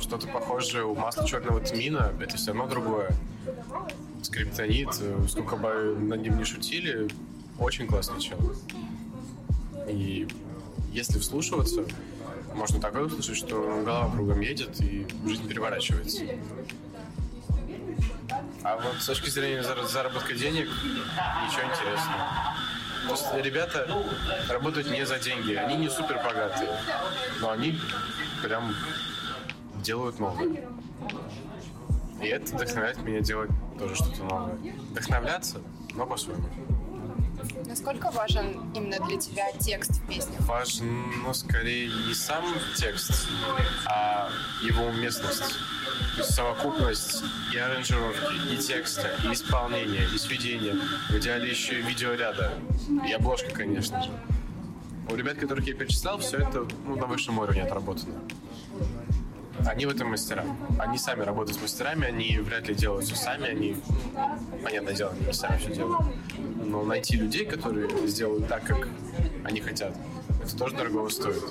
Что-то 0.00 0.28
похожее 0.28 0.84
у 0.84 0.94
масла 0.94 1.26
черного 1.26 1.60
тмина, 1.60 2.12
это 2.20 2.36
все 2.36 2.52
равно 2.52 2.66
другое. 2.66 3.10
Скриптонит, 4.22 4.94
сколько 5.28 5.56
бы 5.56 5.96
над 5.98 6.22
ним 6.22 6.38
не 6.38 6.44
шутили, 6.44 7.08
очень 7.58 7.86
классный 7.86 8.20
чел. 8.20 8.38
И 9.88 10.28
если 10.92 11.18
вслушиваться, 11.18 11.84
можно 12.54 12.80
такое 12.80 13.04
услышать, 13.04 13.36
что 13.36 13.82
голова 13.84 14.10
кругом 14.10 14.40
едет 14.40 14.80
и 14.80 15.06
жизнь 15.26 15.46
переворачивается. 15.48 16.22
А 18.62 18.76
вот 18.76 18.96
с 19.00 19.06
точки 19.06 19.28
зрения 19.28 19.62
заработка 19.62 20.34
денег 20.34 20.68
ничего 21.46 21.62
интересного. 21.70 22.53
То 23.06 23.10
есть 23.10 23.44
ребята 23.44 23.86
работают 24.48 24.90
не 24.90 25.04
за 25.04 25.18
деньги, 25.18 25.54
они 25.54 25.76
не 25.76 25.88
супер 25.88 26.16
богатые, 26.16 26.76
но 27.40 27.50
они 27.50 27.78
прям 28.42 28.74
делают 29.82 30.18
новое. 30.18 30.68
И 32.22 32.26
это 32.26 32.54
вдохновляет 32.54 32.98
меня 32.98 33.20
делать 33.20 33.50
тоже 33.78 33.94
что-то 33.94 34.22
новое. 34.24 34.54
Вдохновляться, 34.90 35.60
но 35.94 36.06
по-своему. 36.06 36.48
Насколько 37.66 38.10
важен 38.10 38.72
именно 38.74 39.04
для 39.06 39.18
тебя 39.18 39.52
текст 39.58 39.90
в 39.90 40.06
песне? 40.06 40.36
Важен, 40.40 41.22
ну, 41.22 41.34
скорее, 41.34 41.90
не 42.06 42.14
сам 42.14 42.44
текст, 42.76 43.28
а 43.86 44.30
его 44.62 44.84
уместность. 44.84 45.54
То 46.14 46.20
есть 46.20 46.34
совокупность 46.34 47.24
и 47.52 47.58
аранжировки, 47.58 48.52
и 48.52 48.56
текста, 48.56 49.10
и 49.24 49.32
исполнения, 49.32 50.06
и 50.14 50.18
сведения. 50.18 50.76
В 51.10 51.16
идеале 51.18 51.50
еще 51.50 51.80
и 51.80 51.82
видеоряда. 51.82 52.52
И 53.08 53.12
обложка, 53.12 53.50
конечно 53.50 54.00
же. 54.00 54.10
У 55.10 55.16
ребят, 55.16 55.38
которых 55.38 55.66
я 55.66 55.74
перечислял, 55.74 56.18
все 56.18 56.38
это 56.38 56.66
ну, 56.86 56.94
на 56.94 57.06
высшем 57.06 57.38
уровне 57.40 57.62
отработано. 57.62 58.14
Они 59.66 59.86
в 59.86 59.90
этом 59.90 60.10
мастера. 60.10 60.44
Они 60.78 60.98
сами 60.98 61.22
работают 61.22 61.58
с 61.58 61.62
мастерами, 61.62 62.06
они 62.06 62.38
вряд 62.38 62.68
ли 62.68 62.74
делают 62.74 63.06
все 63.06 63.16
сами, 63.16 63.48
они, 63.48 63.76
понятное 64.62 64.94
дело, 64.94 65.12
они 65.20 65.32
сами 65.32 65.58
все 65.58 65.74
делают. 65.74 66.06
Но 66.64 66.84
найти 66.84 67.16
людей, 67.16 67.44
которые 67.44 67.88
сделают 68.06 68.46
так, 68.46 68.64
как 68.64 68.88
они 69.44 69.60
хотят, 69.60 69.96
это 70.42 70.56
тоже 70.56 70.76
дорого 70.76 71.08
стоит. 71.08 71.42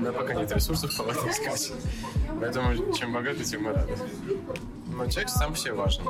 Но 0.00 0.12
пока 0.12 0.34
нет 0.34 0.50
ресурсов, 0.52 0.96
кого-то 0.96 1.28
искать. 1.30 1.72
Поэтому 2.40 2.92
чем 2.94 3.12
богатый, 3.12 3.44
тем 3.44 3.68
и 3.68 3.72
рады. 3.72 3.96
Но 4.88 5.06
текст 5.06 5.36
сам 5.36 5.54
все 5.54 5.72
важен. 5.72 6.04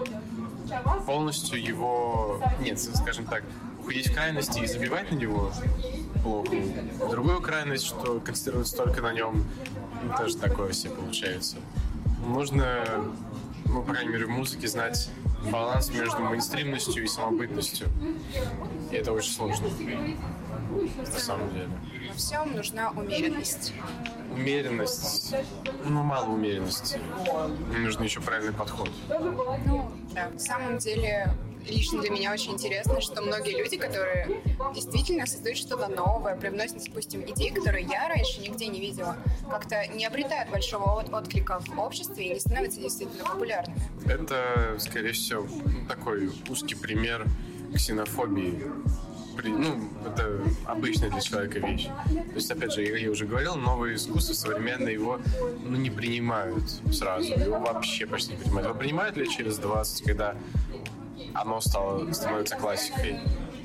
Полностью 1.07 1.62
его... 1.62 2.42
Нет, 2.61 2.79
скажем 2.79 3.26
так, 3.26 3.42
уходить 3.81 4.09
в 4.09 4.14
крайности 4.14 4.61
и 4.61 4.66
забивать 4.66 5.11
на 5.11 5.16
него 5.16 5.53
плохо. 6.22 6.57
Другую 7.11 7.40
крайность, 7.40 7.87
что 7.87 8.20
концентрироваться 8.20 8.76
только 8.76 9.03
на 9.03 9.12
нем, 9.12 9.44
тоже 10.16 10.37
такое 10.37 10.70
все 10.72 10.90
получается. 10.90 11.57
Нужно, 12.26 12.85
ну, 13.66 13.83
по 13.83 13.92
крайней 13.92 14.12
мере, 14.12 14.26
в 14.26 14.31
музыке 14.31 14.68
знать 14.68 15.11
баланс 15.50 15.90
между 15.90 16.18
мейнстримностью 16.20 17.03
и 17.03 17.07
самобытностью. 17.07 17.88
И 18.90 18.96
это 18.96 19.12
очень 19.12 19.33
сложно. 19.33 19.68
На 20.96 21.18
самом 21.18 21.53
деле. 21.53 21.68
Во 22.09 22.14
всем 22.14 22.55
нужна 22.55 22.90
умеренность. 22.90 23.72
Умеренность. 24.33 25.35
Ну, 25.85 26.03
мало 26.03 26.31
умеренности. 26.31 26.98
Нужно 27.79 28.05
еще 28.05 28.20
правильный 28.20 28.53
подход. 28.53 28.90
Ну, 29.09 29.90
да. 30.12 30.31
На 30.31 30.38
самом 30.38 30.79
деле, 30.79 31.35
лично 31.68 32.00
для 32.00 32.11
меня 32.11 32.33
очень 32.33 32.53
интересно, 32.53 33.00
что 33.00 33.22
многие 33.22 33.57
люди, 33.57 33.76
которые 33.76 34.42
действительно 34.74 35.26
создают 35.26 35.59
что-то 35.59 35.88
новое, 35.88 36.37
привносят, 36.37 36.85
допустим, 36.85 37.22
идеи, 37.22 37.50
которые 37.50 37.87
я 37.87 38.09
раньше 38.09 38.40
нигде 38.40 38.66
не 38.66 38.81
видела, 38.81 39.16
как-то 39.50 39.87
не 39.88 40.05
обретают 40.07 40.50
большого 40.50 41.00
от 41.00 41.12
отклика 41.12 41.61
в 41.61 41.79
обществе 41.79 42.26
и 42.26 42.35
не 42.35 42.40
становятся 42.40 42.81
действительно 42.81 43.24
популярными. 43.24 43.81
Это, 44.07 44.76
скорее 44.79 45.12
всего, 45.12 45.46
такой 45.88 46.31
узкий 46.48 46.74
пример 46.74 47.26
ксенофобии 47.74 48.64
ну, 49.44 49.88
это 50.06 50.40
обычная 50.64 51.10
для 51.10 51.20
человека 51.20 51.58
вещь. 51.60 51.86
То 51.86 52.34
есть, 52.34 52.50
опять 52.50 52.72
же, 52.72 52.82
я 52.82 53.10
уже 53.10 53.26
говорил, 53.26 53.56
новое 53.56 53.94
искусство 53.94 54.34
современное 54.34 54.92
его 54.92 55.20
ну, 55.64 55.76
не 55.76 55.90
принимают 55.90 56.64
сразу. 56.92 57.32
Его 57.32 57.58
вообще 57.58 58.06
почти 58.06 58.32
не 58.32 58.38
принимают. 58.38 58.68
Его 58.68 58.78
принимают 58.78 59.16
ли 59.16 59.28
через 59.28 59.58
20, 59.58 60.04
когда 60.04 60.36
оно 61.34 61.60
стало, 61.60 62.12
становится 62.12 62.56
классикой. 62.56 63.20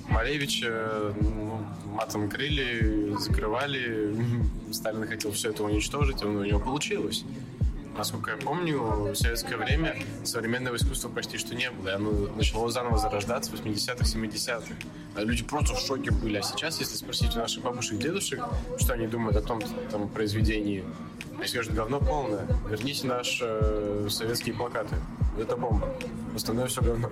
Малевича 0.09 1.13
ну, 1.19 1.65
матом 1.87 2.29
крыли, 2.29 3.15
закрывали. 3.19 4.15
Сталин 4.71 5.07
хотел 5.07 5.31
все 5.31 5.49
это 5.49 5.63
уничтожить, 5.63 6.21
и 6.21 6.25
у 6.25 6.43
него 6.43 6.59
получилось. 6.59 7.25
Насколько 7.97 8.31
я 8.31 8.37
помню, 8.37 8.81
в 8.81 9.15
советское 9.15 9.55
время 9.55 9.95
современного 10.25 10.75
искусства 10.75 11.07
почти 11.07 11.37
что 11.37 11.55
не 11.55 11.71
было. 11.71 11.89
И 11.89 11.91
оно 11.93 12.11
начало 12.35 12.69
заново 12.69 12.97
зарождаться 12.97 13.51
в 13.51 13.55
80-х, 13.55 14.03
70-х. 14.03 14.73
А 15.15 15.21
люди 15.21 15.43
просто 15.43 15.75
в 15.75 15.79
шоке 15.79 16.11
были. 16.11 16.37
А 16.37 16.41
сейчас, 16.41 16.79
если 16.79 16.97
спросить 16.97 17.35
у 17.35 17.39
наших 17.39 17.63
бабушек 17.63 17.97
дедушек, 17.97 18.43
что 18.77 18.93
они 18.93 19.07
думают 19.07 19.37
о 19.37 19.41
том 19.41 19.61
там, 19.91 20.09
произведении, 20.09 20.83
они 21.37 21.47
скажут, 21.47 21.73
говно 21.73 21.99
полное. 21.99 22.45
Верните 22.69 23.07
наши 23.07 23.45
э, 23.45 24.07
советские 24.09 24.55
плакаты. 24.55 24.95
Это 25.39 25.55
бомба. 25.55 25.87
Остальное 26.35 26.67
все 26.67 26.81
говно. 26.81 27.09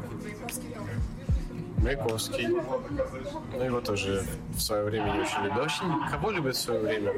Маяковский. 1.78 2.48
Ну, 2.48 3.64
его 3.64 3.82
тоже 3.82 4.26
в 4.54 4.60
свое 4.60 4.84
время 4.84 5.14
не. 5.14 5.50
Да 5.50 5.56
вообще 5.56 5.84
кого 6.10 6.32
любят 6.32 6.56
в 6.56 6.60
свое 6.60 6.80
время? 6.80 7.14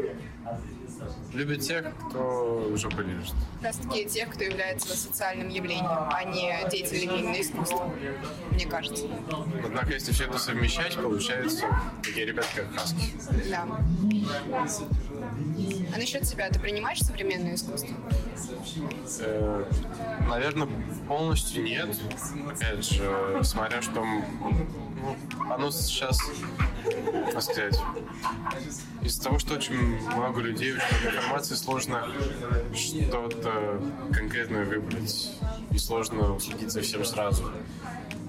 Любят 1.34 1.62
тех, 1.62 1.86
кто 2.08 2.70
уже 2.72 2.90
полежит. 2.90 3.34
Как 3.56 3.64
раз 3.64 3.78
таки 3.78 4.06
тех, 4.06 4.30
кто 4.30 4.44
является 4.44 4.96
социальным 4.96 5.50
явлением, 5.50 6.10
а 6.12 6.24
не 6.24 6.70
деятелями 6.70 7.20
именно 7.20 7.42
искусства, 7.42 7.92
мне 8.52 8.66
кажется. 8.66 9.06
Однако, 9.64 9.94
если 9.94 10.12
все 10.12 10.26
это 10.26 10.38
совмещать, 10.38 10.96
получается 10.96 11.66
такие 12.04 12.26
ребята, 12.26 12.48
как 12.56 12.74
Хаски. 12.74 13.14
Да. 13.50 13.68
А 15.94 15.98
насчет 15.98 16.28
себя, 16.28 16.50
ты 16.50 16.60
принимаешь 16.60 17.00
современное 17.02 17.56
искусство? 17.56 17.96
Э, 19.20 19.66
наверное, 20.28 20.68
полностью 21.08 21.64
нет. 21.64 21.90
Опять 22.50 22.86
же, 22.86 23.40
смотря 23.44 23.82
что... 23.82 24.04
Ну, 24.04 25.16
оно 25.50 25.72
сейчас, 25.72 26.20
сказать, 27.42 27.80
из-за 29.02 29.24
того, 29.24 29.40
что 29.40 29.56
очень 29.56 29.76
много 30.14 30.42
людей, 30.42 30.74
очень 30.74 30.98
много 31.02 31.18
информации, 31.18 31.56
сложно 31.56 32.08
что-то 32.74 33.82
конкретное 34.14 34.66
выбрать. 34.66 35.32
И 35.72 35.78
сложно 35.78 36.40
следить 36.40 36.72
за 36.72 36.82
всем 36.82 37.04
сразу. 37.04 37.52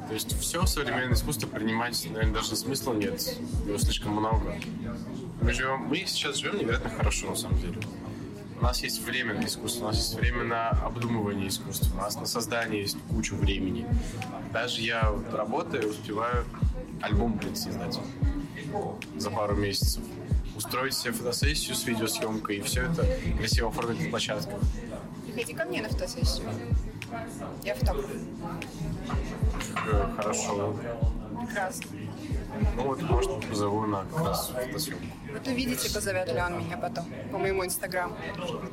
То 0.09 0.15
есть 0.15 0.39
все 0.41 0.65
современное 0.67 1.15
искусство 1.15 1.49
принимать, 1.49 2.05
наверное, 2.11 2.35
даже 2.35 2.55
смысла 2.57 2.93
нет. 2.93 3.21
Его 3.67 3.77
слишком 3.79 4.13
много. 4.13 4.55
Мы, 5.41 5.53
живем, 5.53 5.81
мы 5.83 5.99
сейчас 6.07 6.37
живем 6.37 6.59
невероятно 6.59 6.91
хорошо, 6.91 7.31
на 7.31 7.37
самом 7.37 7.59
деле. 7.61 7.79
У 8.59 8.63
нас 8.63 8.83
есть 8.83 9.03
время 9.03 9.35
на 9.35 9.45
искусство, 9.45 9.85
у 9.85 9.89
нас 9.89 9.97
есть 9.97 10.15
время 10.15 10.45
на 10.45 10.71
обдумывание 10.71 11.49
искусства, 11.49 11.93
у 11.95 12.01
нас 12.01 12.17
на 12.17 12.25
создание 12.25 12.83
есть 12.83 12.97
кучу 13.11 13.37
времени. 13.37 13.87
Даже 14.53 14.81
я 14.81 15.13
работаю, 15.33 15.91
успеваю 15.91 16.45
альбом, 17.03 17.37
блин, 17.37 17.55
создать 17.55 17.99
за 19.17 19.31
пару 19.31 19.57
месяцев. 19.57 20.03
Устроить 20.57 20.95
себе 20.95 21.13
фотосессию 21.13 21.75
с 21.75 21.85
видеосъемкой 21.85 22.57
и 22.57 22.61
все 22.63 22.83
это 22.83 23.07
красиво 23.39 23.69
оформить 23.69 24.01
на 24.03 24.11
площадках. 24.11 24.59
Приходи 25.27 25.53
ко 25.53 25.65
мне 25.67 25.83
на 25.83 25.89
фотосессию. 25.89 26.49
Я 27.63 27.75
фотограф. 27.75 28.11
Э, 29.93 30.07
хорошо. 30.17 30.77
Прекрасно. 31.47 31.91
Ну 32.77 32.83
вот, 32.85 33.03
может, 33.03 33.49
позову 33.49 33.87
на 33.87 34.05
как 34.05 34.27
раз 34.27 34.49
фотосъемку. 34.49 35.05
Вот 35.33 35.47
увидите, 35.47 35.93
позовет 35.93 36.33
ли 36.33 36.41
он 36.41 36.59
меня 36.59 36.77
потом 36.79 37.05
по 37.31 37.39
моему 37.39 37.65
инстаграму. 37.65 38.17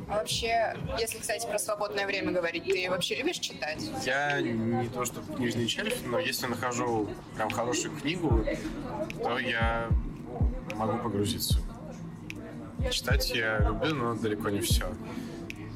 А 0.08 0.14
вообще, 0.16 0.74
если, 0.98 1.18
кстати, 1.18 1.46
про 1.46 1.58
свободное 1.58 2.06
время 2.06 2.32
говорить, 2.32 2.64
ты 2.64 2.88
вообще 2.88 3.16
любишь 3.16 3.38
читать? 3.38 3.82
Я 4.04 4.40
не 4.40 4.88
то, 4.88 5.04
что 5.04 5.20
книжный 5.20 5.66
челюсть, 5.66 6.06
но 6.06 6.18
если 6.18 6.46
нахожу 6.46 7.10
прям 7.36 7.50
хорошую 7.50 7.94
книгу, 7.96 8.44
то 9.22 9.38
я 9.38 9.88
могу 10.74 10.98
погрузиться. 10.98 11.58
Читать 12.90 13.30
я 13.30 13.58
люблю, 13.60 13.94
но 13.94 14.14
далеко 14.14 14.50
не 14.50 14.60
все. 14.60 14.86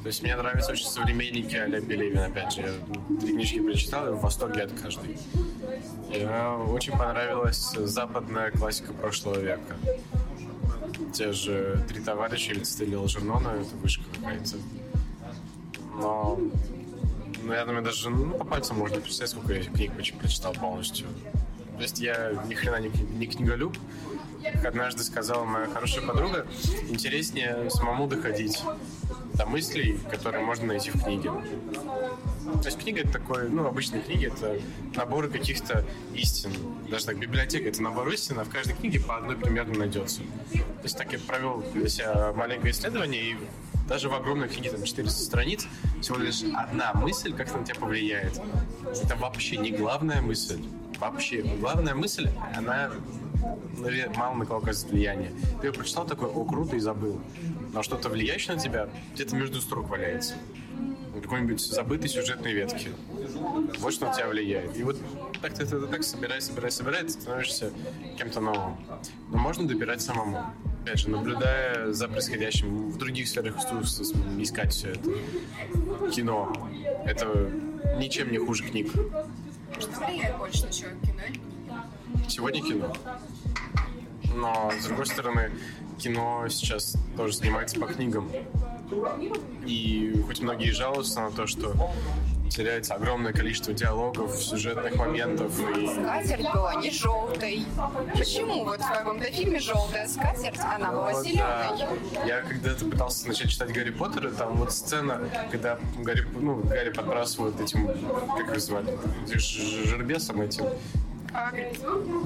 То 0.03 0.07
есть 0.07 0.23
мне 0.23 0.37
нравятся 0.37 0.73
очень 0.73 0.87
современники 0.87 1.57
а-ля 1.57 1.81
Пелевин, 1.81 2.19
опять 2.19 2.53
же. 2.53 2.63
Я 2.63 3.17
три 3.21 3.33
книжки 3.33 3.61
прочитал 3.61 4.09
и 4.09 4.11
в 4.13 4.21
восторге 4.21 4.63
от 4.63 4.73
каждой. 4.73 5.19
Мне 6.09 6.29
очень 6.73 6.93
понравилась 6.93 7.73
западная 7.73 8.51
классика 8.51 8.93
прошлого 8.93 9.39
века. 9.39 9.77
Те 11.13 11.33
же 11.33 11.85
«Три 11.89 12.01
товарища» 12.01 12.53
или 12.53 12.61
«Цитали 12.61 12.95
Алжернона»— 12.95 13.49
это 13.61 13.77
вышка 13.77 14.05
какая-то. 14.15 14.57
Но, 15.95 16.39
ну, 17.43 17.53
я 17.53 17.65
думаю, 17.65 17.85
даже 17.85 18.09
ну, 18.11 18.39
по 18.39 18.45
пальцам 18.45 18.79
можно 18.79 19.01
представить, 19.01 19.33
сколько 19.33 19.53
я 19.53 19.63
книг 19.65 19.93
прочитал 20.19 20.53
полностью. 20.53 21.07
То 21.79 21.83
есть 21.83 22.01
я 22.01 22.33
ни 22.49 22.55
хрена 22.55 22.81
не, 22.81 22.89
не 22.89 23.27
книголюб, 23.29 23.79
как 24.43 24.65
однажды 24.65 25.05
сказала 25.05 25.45
моя 25.45 25.67
хорошая 25.69 26.05
подруга, 26.05 26.45
интереснее 26.89 27.71
самому 27.71 28.09
доходить 28.09 28.61
до 29.35 29.47
мыслей, 29.47 30.01
которые 30.11 30.45
можно 30.45 30.67
найти 30.67 30.91
в 30.91 31.01
книге. 31.05 31.31
То 31.31 32.65
есть 32.65 32.81
книга 32.81 33.03
это 33.03 33.13
такой, 33.13 33.49
ну, 33.49 33.65
обычные 33.65 34.03
книги 34.03 34.27
это 34.27 34.61
наборы 34.97 35.29
каких-то 35.31 35.85
истин. 36.15 36.51
Даже 36.91 37.07
так, 37.07 37.19
библиотека 37.19 37.69
это 37.69 37.81
набор 37.81 38.09
истин, 38.09 38.41
а 38.41 38.45
в 38.45 38.49
каждой 38.49 38.75
книге 38.75 38.99
по 38.99 39.17
одной 39.17 39.37
примерно 39.37 39.79
найдется. 39.79 40.23
То 40.53 40.83
есть 40.83 40.99
так 40.99 41.13
я 41.13 41.21
провел 41.21 41.63
для 41.75 41.89
себя 41.89 42.33
маленькое 42.35 42.73
исследование, 42.73 43.23
и 43.23 43.37
даже 43.89 44.09
в 44.09 44.15
огромной 44.15 44.49
книге, 44.49 44.71
там, 44.71 44.83
400 44.83 45.23
страниц, 45.23 45.67
всего 46.01 46.19
лишь 46.19 46.43
одна 46.43 46.93
мысль 46.95 47.33
как-то 47.33 47.59
на 47.59 47.65
тебя 47.65 47.77
повлияет. 47.77 48.41
Это 49.05 49.15
вообще 49.15 49.57
не 49.57 49.71
главная 49.71 50.21
мысль. 50.21 50.61
Вообще. 50.99 51.43
Главная 51.61 51.95
мысль, 51.95 52.29
она 52.57 52.91
мало 54.17 54.35
на 54.35 54.47
кого 54.47 54.59
оказывает 54.59 54.93
влияние. 54.93 55.33
Ты 55.61 55.69
ее 55.69 55.73
прочитал 55.73 56.07
такой, 56.07 56.29
о, 56.29 56.45
круто, 56.45 56.77
и 56.77 56.81
забыл. 56.81 57.21
Но 57.73 57.83
что-то 57.83 58.09
влияющее 58.09 58.57
на 58.57 58.61
тебя 58.61 58.89
где-то 59.15 59.37
между 59.37 59.61
строк 59.61 59.89
валяется. 59.89 60.35
Какой-нибудь 61.23 61.61
забытой 61.61 62.09
сюжетной 62.09 62.53
ветки. 62.53 62.91
Вот 63.81 63.93
что 63.93 64.07
на 64.07 64.15
тебя 64.15 64.29
влияет. 64.29 64.77
И 64.77 64.83
вот 64.83 64.97
так 65.43 65.53
ты 65.55 65.65
это 65.65 65.87
так 65.87 66.03
собирай, 66.03 66.41
собирай, 66.41 66.71
собирай, 66.71 67.03
ты 67.03 67.11
становишься 67.11 67.73
кем-то 68.17 68.41
новым. 68.41 68.77
Но 69.31 69.39
можно 69.39 69.67
добирать 69.67 70.01
самому. 70.01 70.39
Опять 70.83 71.01
же, 71.01 71.11
наблюдая 71.11 71.93
за 71.93 72.09
происходящим 72.09 72.91
в 72.91 72.99
других 72.99 73.29
сферах 73.29 73.59
искусства, 73.59 74.17
искать 74.39 74.73
все 74.73 74.91
это. 74.91 76.11
Кино. 76.11 76.71
Это 77.05 77.51
ничем 77.99 78.31
не 78.33 78.39
хуже 78.39 78.65
книг. 78.65 78.91
Кино 79.79 81.39
Сегодня 82.29 82.63
кино. 82.63 82.93
Но, 84.35 84.73
с 84.79 84.85
другой 84.85 85.07
стороны, 85.07 85.53
кино 85.99 86.47
сейчас 86.49 86.97
тоже 87.17 87.35
снимается 87.35 87.79
по 87.79 87.87
книгам. 87.87 88.31
И 89.67 90.23
хоть 90.27 90.41
многие 90.41 90.71
жалуются 90.71 91.21
на 91.21 91.31
то, 91.31 91.47
что 91.47 91.75
теряется 92.49 92.95
огромное 92.95 93.33
количество 93.33 93.73
диалогов, 93.73 94.37
сюжетных 94.37 94.97
моментов. 94.97 95.53
И... 95.77 95.87
Скатерть 95.87 96.53
была 96.53 96.75
не 96.77 96.91
желтой. 96.91 97.65
Почему 98.15 98.65
вот 98.65 98.81
в 98.81 98.93
каком-то 98.93 99.25
фильме 99.27 99.59
желтая 99.59 100.09
скатерть, 100.09 100.61
она 100.61 100.91
была 100.91 101.13
вот, 101.13 101.25
зеленой? 101.25 101.43
Да. 102.15 102.25
Я 102.27 102.41
когда-то 102.43 102.85
пытался 102.85 103.29
начать 103.29 103.51
читать 103.51 103.73
Гарри 103.73 103.91
Поттера, 103.91 104.31
там 104.31 104.57
вот 104.57 104.73
сцена, 104.73 105.29
когда 105.51 105.79
Гарри, 105.99 106.27
ну, 106.35 106.57
Гарри 106.63 106.91
подбрасывают 106.91 107.61
этим, 107.61 107.89
как 108.37 108.55
их 108.55 108.61
звали, 108.61 108.99
жербесом 109.27 110.41
этим, 110.41 110.67
Хагрид? 111.33 111.79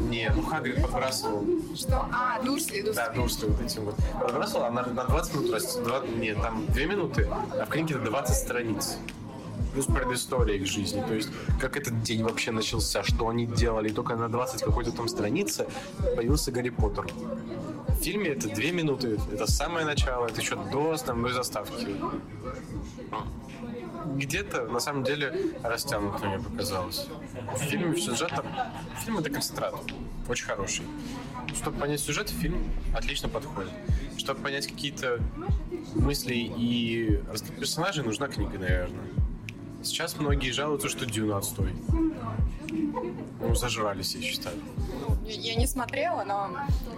Нет, 0.09 0.33
ну 0.35 0.43
Хагрид 0.43 0.81
подбрасывал. 0.81 1.45
Что? 1.75 2.09
А, 2.13 2.41
Дурсли, 2.43 2.83
Дурсли. 2.83 2.97
Да, 2.97 3.11
Дурсли 3.11 3.47
вот 3.47 3.61
этим 3.61 3.85
вот. 3.85 3.97
Подбрасывал, 4.21 4.65
а 4.65 4.71
на, 4.71 4.87
на 4.87 5.05
20 5.05 5.35
минут 5.35 5.53
растет. 5.53 5.85
20, 5.85 6.17
нет, 6.17 6.41
там 6.41 6.67
2 6.67 6.85
минуты, 6.85 7.29
а 7.29 7.67
в 7.67 7.69
книге 7.69 7.97
20 7.97 8.37
страниц 8.37 8.99
плюс 9.73 9.87
предыстория 9.87 10.57
их 10.57 10.67
жизни. 10.67 11.03
То 11.07 11.15
есть, 11.15 11.31
как 11.61 11.77
этот 11.77 12.03
день 12.03 12.23
вообще 12.23 12.51
начался, 12.53 13.03
что 13.03 13.29
они 13.29 13.47
делали. 13.47 13.89
И 13.89 13.93
только 13.93 14.17
на 14.17 14.29
20 14.29 14.63
какой-то 14.63 14.93
там 14.93 15.09
странице 15.09 15.67
появился 16.17 16.53
Гарри 16.53 16.71
Поттер. 16.71 17.07
В 17.89 18.03
фильме 18.03 18.31
это 18.31 18.49
две 18.49 18.73
минуты, 18.73 19.19
это 19.33 19.47
самое 19.51 19.87
начало, 19.87 20.27
это 20.27 20.41
еще 20.41 20.57
до 20.57 20.93
основной 20.93 21.33
заставки. 21.33 21.97
Где-то, 24.17 24.67
на 24.67 24.81
самом 24.81 25.05
деле, 25.05 25.55
растянуто 25.63 26.27
мне 26.27 26.39
показалось. 26.39 27.07
В 27.55 27.59
фильме 27.59 27.97
сюжет, 27.97 28.33
фильм 29.05 29.19
это 29.19 29.31
концентрат, 29.31 29.75
очень 30.29 30.47
хороший. 30.47 30.85
Чтобы 31.55 31.79
понять 31.79 32.01
сюжет, 32.01 32.29
фильм 32.29 32.65
отлично 32.95 33.29
подходит. 33.29 33.73
Чтобы 34.17 34.41
понять 34.41 34.67
какие-то 34.67 35.21
мысли 35.95 36.35
и 36.35 37.21
персонажей, 37.59 38.05
нужна 38.05 38.27
книга, 38.27 38.59
наверное. 38.59 39.22
Сейчас 39.83 40.17
многие 40.17 40.51
жалуются, 40.51 40.89
что 40.89 41.07
Дюна 41.07 41.39
отстой. 41.39 41.73
Ну, 43.41 43.55
зажрались, 43.55 44.15
я 44.15 44.23
считаю. 44.23 44.57
Я 45.27 45.57
не 45.57 45.67
смотрела, 45.67 46.25
но 46.25 46.51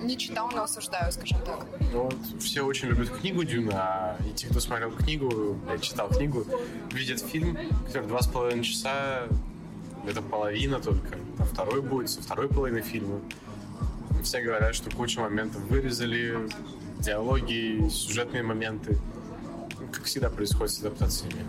не 0.03 0.19
читала, 0.19 0.51
но 0.51 0.63
осуждаю, 0.65 1.11
скажем 1.13 1.39
так. 1.45 1.67
Ну, 1.93 2.05
вот 2.05 2.43
все 2.43 2.63
очень 2.63 2.89
любят 2.89 3.11
книгу 3.11 3.43
Дюна, 3.45 3.73
а 3.75 4.17
и 4.29 4.33
те, 4.35 4.49
кто 4.49 4.61
смотрел 4.61 4.91
книгу, 4.91 5.57
читал 5.81 6.09
книгу, 6.09 6.45
видят 6.93 7.21
фильм, 7.21 7.57
который 7.87 8.07
два 8.07 8.21
с 8.21 8.27
половиной 8.27 8.65
часа, 8.65 9.27
это 10.07 10.21
половина 10.21 10.81
только. 10.81 11.17
А 11.39 11.45
второй 11.45 11.81
будет 11.81 12.11
со 12.11 12.21
второй 12.21 12.49
половины 12.49 12.83
фильма. 12.83 13.21
Все 14.23 14.43
говорят, 14.43 14.75
что 14.75 14.91
кучу 14.91 15.21
моментов 15.21 15.63
вырезали, 15.63 16.49
диалоги, 16.99 17.89
сюжетные 17.89 18.43
моменты. 18.43 18.99
Как 19.93 20.05
всегда 20.05 20.29
происходит 20.29 20.73
с 20.73 20.81
адаптациями. 20.81 21.45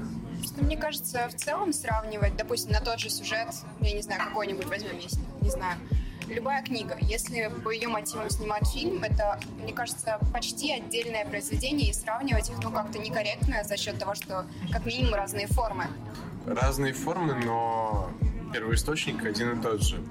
Мне 0.58 0.78
кажется, 0.78 1.28
в 1.30 1.36
целом 1.36 1.74
сравнивать, 1.74 2.38
допустим, 2.38 2.72
на 2.72 2.80
тот 2.80 3.00
же 3.00 3.10
сюжет, 3.10 3.48
я 3.82 3.94
не 3.94 4.02
знаю, 4.02 4.22
какой-нибудь 4.26 4.66
возьмем, 4.66 4.98
если, 4.98 5.20
не 5.42 5.50
знаю, 5.50 5.78
любая 6.28 6.64
книга, 6.64 6.98
если 7.02 7.52
по 7.64 7.70
ее 7.70 7.88
мотивам 7.88 8.30
снимать 8.30 8.68
фильм, 8.68 9.04
это, 9.04 9.40
мне 9.62 9.74
кажется, 9.74 10.20
почти 10.34 10.72
отдельное 10.72 11.26
произведение, 11.26 11.90
и 11.90 11.94
сравнивать 11.94 12.50
их, 12.50 12.56
ну, 12.64 12.72
как-то 12.72 13.00
некорректно 13.00 13.64
за 13.64 13.78
счет 13.78 14.00
того, 14.00 14.16
что, 14.16 14.46
как 14.72 14.86
минимум, 14.86 15.14
разные 15.16 15.48
формы. 15.48 15.88
Разные 16.46 16.94
формы, 16.94 17.36
но 17.44 18.10
первоисточник 18.54 19.26
один 19.26 19.60
и 19.60 19.62
тот 19.62 19.82
же. 19.82 20.02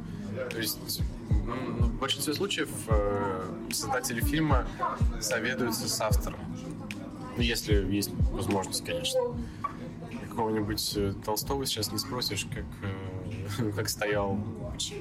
То 0.50 0.58
есть 0.58 1.00
в 1.28 1.98
большинстве 1.98 2.34
случаев 2.34 2.70
э, 2.88 3.44
создатели 3.70 4.20
фильма 4.20 4.66
советуются 5.20 5.88
с 5.88 6.00
автором. 6.00 6.40
Ну, 7.36 7.42
если 7.42 7.74
есть 7.74 8.10
возможность, 8.30 8.84
конечно 8.84 9.20
какого-нибудь 10.34 10.94
э, 10.96 11.14
Толстого 11.24 11.64
сейчас 11.64 11.92
не 11.92 11.98
спросишь, 11.98 12.46
как, 12.52 12.64
э, 12.82 13.70
как 13.76 13.88
стоял 13.88 14.38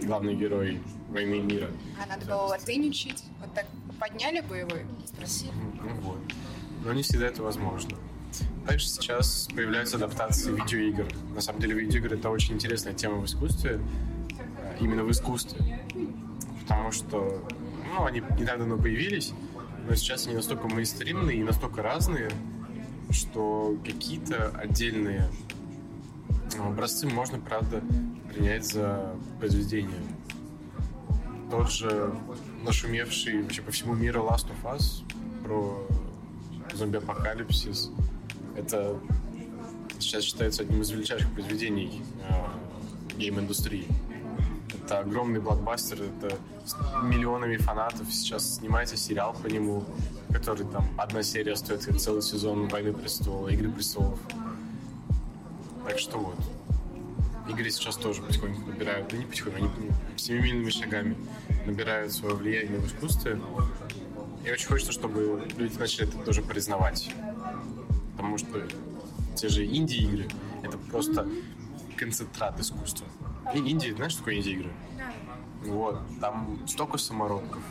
главный 0.04 0.36
герой 0.36 0.80
«Войны 1.10 1.36
и 1.36 1.42
мира». 1.42 1.70
А 2.02 2.08
надо 2.08 2.26
было 2.26 2.44
латынь 2.44 2.88
учить? 2.88 3.24
Вот 3.40 3.52
так 3.54 3.66
подняли 4.00 4.42
бы 4.42 4.58
его 4.58 4.76
и 4.76 5.08
спросили? 5.08 5.52
Ну 5.84 5.90
вот. 6.02 6.20
Но 6.86 6.94
не 6.94 7.02
всегда 7.02 7.28
это 7.28 7.42
возможно. 7.42 7.98
Также 8.68 8.86
сейчас 8.86 9.48
появляются 9.56 9.98
адаптации 9.98 10.52
видеоигр. 10.52 11.08
На 11.34 11.42
самом 11.42 11.60
деле 11.62 11.74
видеоигры— 11.74 12.16
это 12.18 12.30
очень 12.30 12.56
интересная 12.56 12.94
тема 12.94 13.18
в 13.18 13.26
искусстве, 13.26 13.82
э, 14.30 14.78
именно 14.80 15.04
в 15.04 15.10
искусстве. 15.10 15.80
Потому 16.62 16.92
что 16.92 17.44
ну, 17.96 18.06
они 18.06 18.22
недавно 18.38 18.78
появились, 18.78 19.34
но 19.88 19.96
сейчас 19.96 20.28
они 20.28 20.36
настолько 20.36 20.68
мейнстримные 20.68 21.38
и 21.38 21.44
настолько 21.44 21.82
разные, 21.82 22.30
что 23.14 23.78
какие-то 23.84 24.50
отдельные 24.50 25.30
образцы 26.60 27.08
можно, 27.08 27.40
правда, 27.40 27.82
принять 28.28 28.66
за 28.66 29.16
произведение. 29.40 30.02
Тот 31.50 31.72
же 31.72 32.14
нашумевший 32.64 33.44
вообще 33.44 33.62
по 33.62 33.72
всему 33.72 33.94
миру 33.94 34.22
Last 34.24 34.48
of 34.50 34.76
Us 34.76 35.04
про 35.44 35.88
зомби-апокалипсис. 36.74 37.92
Это 38.58 39.00
сейчас 40.00 40.24
считается 40.24 40.64
одним 40.64 40.82
из 40.82 40.90
величайших 40.90 41.32
произведений 41.34 42.02
э, 42.30 43.18
гейм-индустрии. 43.18 43.88
Это 44.74 45.00
огромный 45.00 45.40
блокбастер, 45.40 46.02
это 46.04 46.38
с 46.66 46.76
миллионами 47.04 47.58
фанатов. 47.58 48.12
Сейчас 48.12 48.56
снимается 48.56 48.98
сериал 48.98 49.36
по 49.42 49.48
нему 49.48 49.86
который 50.34 50.66
там 50.66 50.90
одна 50.98 51.24
серия 51.24 51.56
стоит 51.56 51.86
как 51.86 51.98
целый 51.98 52.22
сезон 52.22 52.68
Войны 52.68 52.92
престолов, 52.92 53.52
Игры 53.52 53.72
престолов. 53.72 54.20
Так 55.88 56.00
что 56.00 56.18
вот. 56.18 56.36
Игры 57.50 57.70
сейчас 57.70 57.98
тоже 57.98 58.22
потихоньку 58.22 58.70
набирают, 58.70 59.10
да 59.10 59.18
не 59.18 59.26
потихоньку, 59.26 59.58
они 59.58 59.92
семимильными 60.18 60.70
шагами 60.70 61.18
набирают 61.66 62.12
свое 62.14 62.36
влияние 62.36 62.80
в 62.80 62.88
искусстве. 62.88 63.40
И 64.46 64.52
очень 64.52 64.68
хочется, 64.68 64.92
чтобы 64.92 65.46
люди 65.58 65.78
начали 65.78 66.08
это 66.08 66.18
тоже 66.20 66.42
признавать. 66.42 67.10
Потому 68.16 68.38
что 68.38 68.68
те 69.36 69.50
же 69.50 69.66
инди-игры— 69.66 70.28
это 70.64 70.78
просто 70.78 71.28
концентрат 71.98 72.60
искусства. 72.60 73.06
И 73.54 73.58
Индия, 73.58 73.94
знаешь, 73.94 74.14
что 74.14 74.22
такое 74.22 74.36
инди-игры? 74.36 74.72
Вот, 75.66 76.00
там 76.20 76.60
столько 76.68 76.98
самородков, 76.98 77.62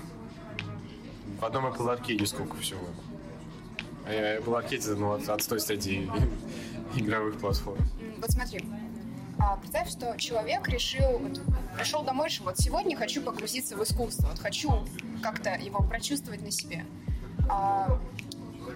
В 1.40 1.44
одном 1.44 1.66
Apple 1.66 2.00
Arcade 2.00 2.24
сколько 2.26 2.56
всего. 2.56 2.80
А 4.06 4.12
я 4.12 4.38
Apple 4.38 4.64
Arcade 4.64 4.94
ну, 4.96 5.12
от, 5.12 5.28
отстой 5.28 5.60
стадии 5.60 6.10
игровых 6.96 7.38
платформ. 7.38 7.78
Вот 8.18 8.30
смотри, 8.30 8.64
а, 9.38 9.56
представь, 9.56 9.90
что 9.90 10.16
человек 10.16 10.68
решил, 10.68 11.18
вот, 11.18 11.40
пришел 11.76 12.02
домой, 12.02 12.30
что 12.30 12.44
вот 12.44 12.58
сегодня 12.58 12.96
хочу 12.96 13.22
погрузиться 13.22 13.76
в 13.76 13.82
искусство, 13.82 14.28
вот 14.28 14.38
хочу 14.38 14.86
как-то 15.22 15.54
его 15.54 15.82
прочувствовать 15.82 16.42
на 16.42 16.50
себе. 16.50 16.84
А, 17.48 17.98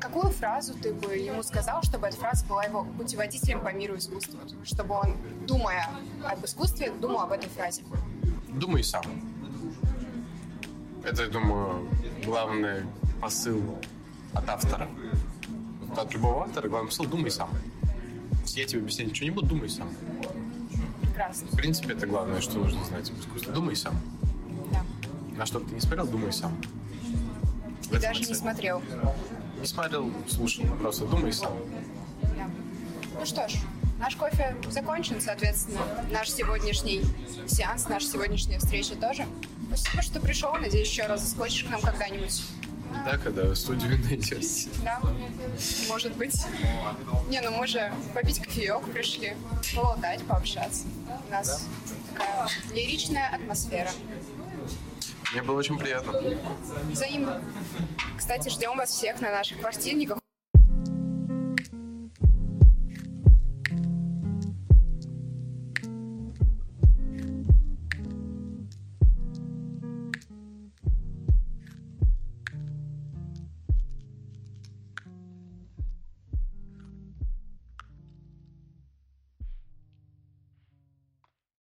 какую 0.00 0.30
фразу 0.32 0.74
ты 0.74 0.92
бы 0.92 1.16
ему 1.16 1.42
сказал, 1.42 1.82
чтобы 1.82 2.06
эта 2.06 2.16
фраза 2.16 2.44
была 2.46 2.64
его 2.64 2.84
путеводителем 2.84 3.60
по 3.60 3.72
миру 3.72 3.96
искусства? 3.96 4.38
Чтобы 4.64 4.94
он, 4.94 5.16
думая 5.46 5.88
об 6.24 6.44
искусстве, 6.44 6.90
думал 6.90 7.20
об 7.20 7.32
этой 7.32 7.48
фразе. 7.48 7.82
Думай 8.48 8.82
сам. 8.82 9.02
Это, 11.04 11.22
я 11.22 11.28
думаю, 11.28 11.88
главный 12.24 12.84
посыл 13.20 13.62
от 14.34 14.48
автора. 14.48 14.88
От 15.96 16.12
любого 16.12 16.44
автора 16.44 16.68
главный 16.68 16.88
посыл 16.88 17.06
«думай 17.06 17.30
сам». 17.30 17.48
Я 18.46 18.66
тебе 18.66 18.80
объяснять 18.80 19.08
ничего 19.08 19.24
не 19.24 19.30
буду, 19.30 19.46
думай 19.48 19.68
сам. 19.68 19.88
Прекрасно. 21.02 21.46
В 21.48 21.56
принципе, 21.56 21.94
это 21.94 22.06
главное, 22.06 22.40
что 22.40 22.58
нужно 22.58 22.84
знать 22.84 23.10
об 23.10 23.18
искусстве. 23.18 23.52
Думай 23.52 23.76
сам. 23.76 23.94
Да. 24.72 24.84
На 25.36 25.46
что 25.46 25.60
бы 25.60 25.68
ты 25.68 25.74
не 25.74 25.80
смотрел, 25.80 26.06
думай 26.06 26.32
сам. 26.32 26.56
И 27.90 27.98
даже 27.98 28.24
не 28.24 28.34
смотрел. 28.34 28.82
Не 29.60 29.66
смотрел, 29.66 30.10
слушал, 30.28 30.64
просто 30.80 31.06
думай 31.06 31.32
сам. 31.32 31.52
Да. 32.22 32.50
Ну 33.18 33.26
что 33.26 33.48
ж, 33.48 33.54
наш 33.98 34.16
кофе 34.16 34.56
закончен, 34.68 35.20
соответственно, 35.20 35.80
наш 36.10 36.30
сегодняшний 36.30 37.02
сеанс, 37.46 37.88
наша 37.88 38.06
сегодняшняя 38.06 38.58
встреча 38.58 38.94
тоже. 38.96 39.26
Спасибо, 39.68 40.02
что 40.02 40.20
пришел. 40.20 40.52
Надеюсь, 40.54 40.88
еще 40.88 41.06
раз 41.06 41.22
заскочишь 41.22 41.64
к 41.64 41.70
нам 41.70 41.80
когда-нибудь. 41.80 42.42
Да, 43.04 43.18
когда 43.18 43.54
студию 43.54 43.98
найдете. 43.98 44.68
Да, 44.84 45.00
может 45.88 46.16
быть. 46.16 46.44
Не, 47.28 47.40
ну 47.40 47.50
мы 47.50 47.66
же 47.66 47.92
попить 48.14 48.40
кофеек 48.40 48.84
пришли, 48.92 49.36
поболтать, 49.74 50.22
пообщаться. 50.24 50.84
У 51.28 51.32
нас 51.32 51.66
такая 52.12 52.48
лиричная 52.72 53.28
атмосфера. 53.34 53.90
Мне 55.32 55.42
было 55.42 55.58
очень 55.58 55.78
приятно. 55.78 56.12
Взаимно. 56.90 57.40
Кстати, 58.16 58.48
ждем 58.48 58.76
вас 58.76 58.90
всех 58.90 59.20
на 59.20 59.30
наших 59.30 59.60
квартирниках. 59.60 60.18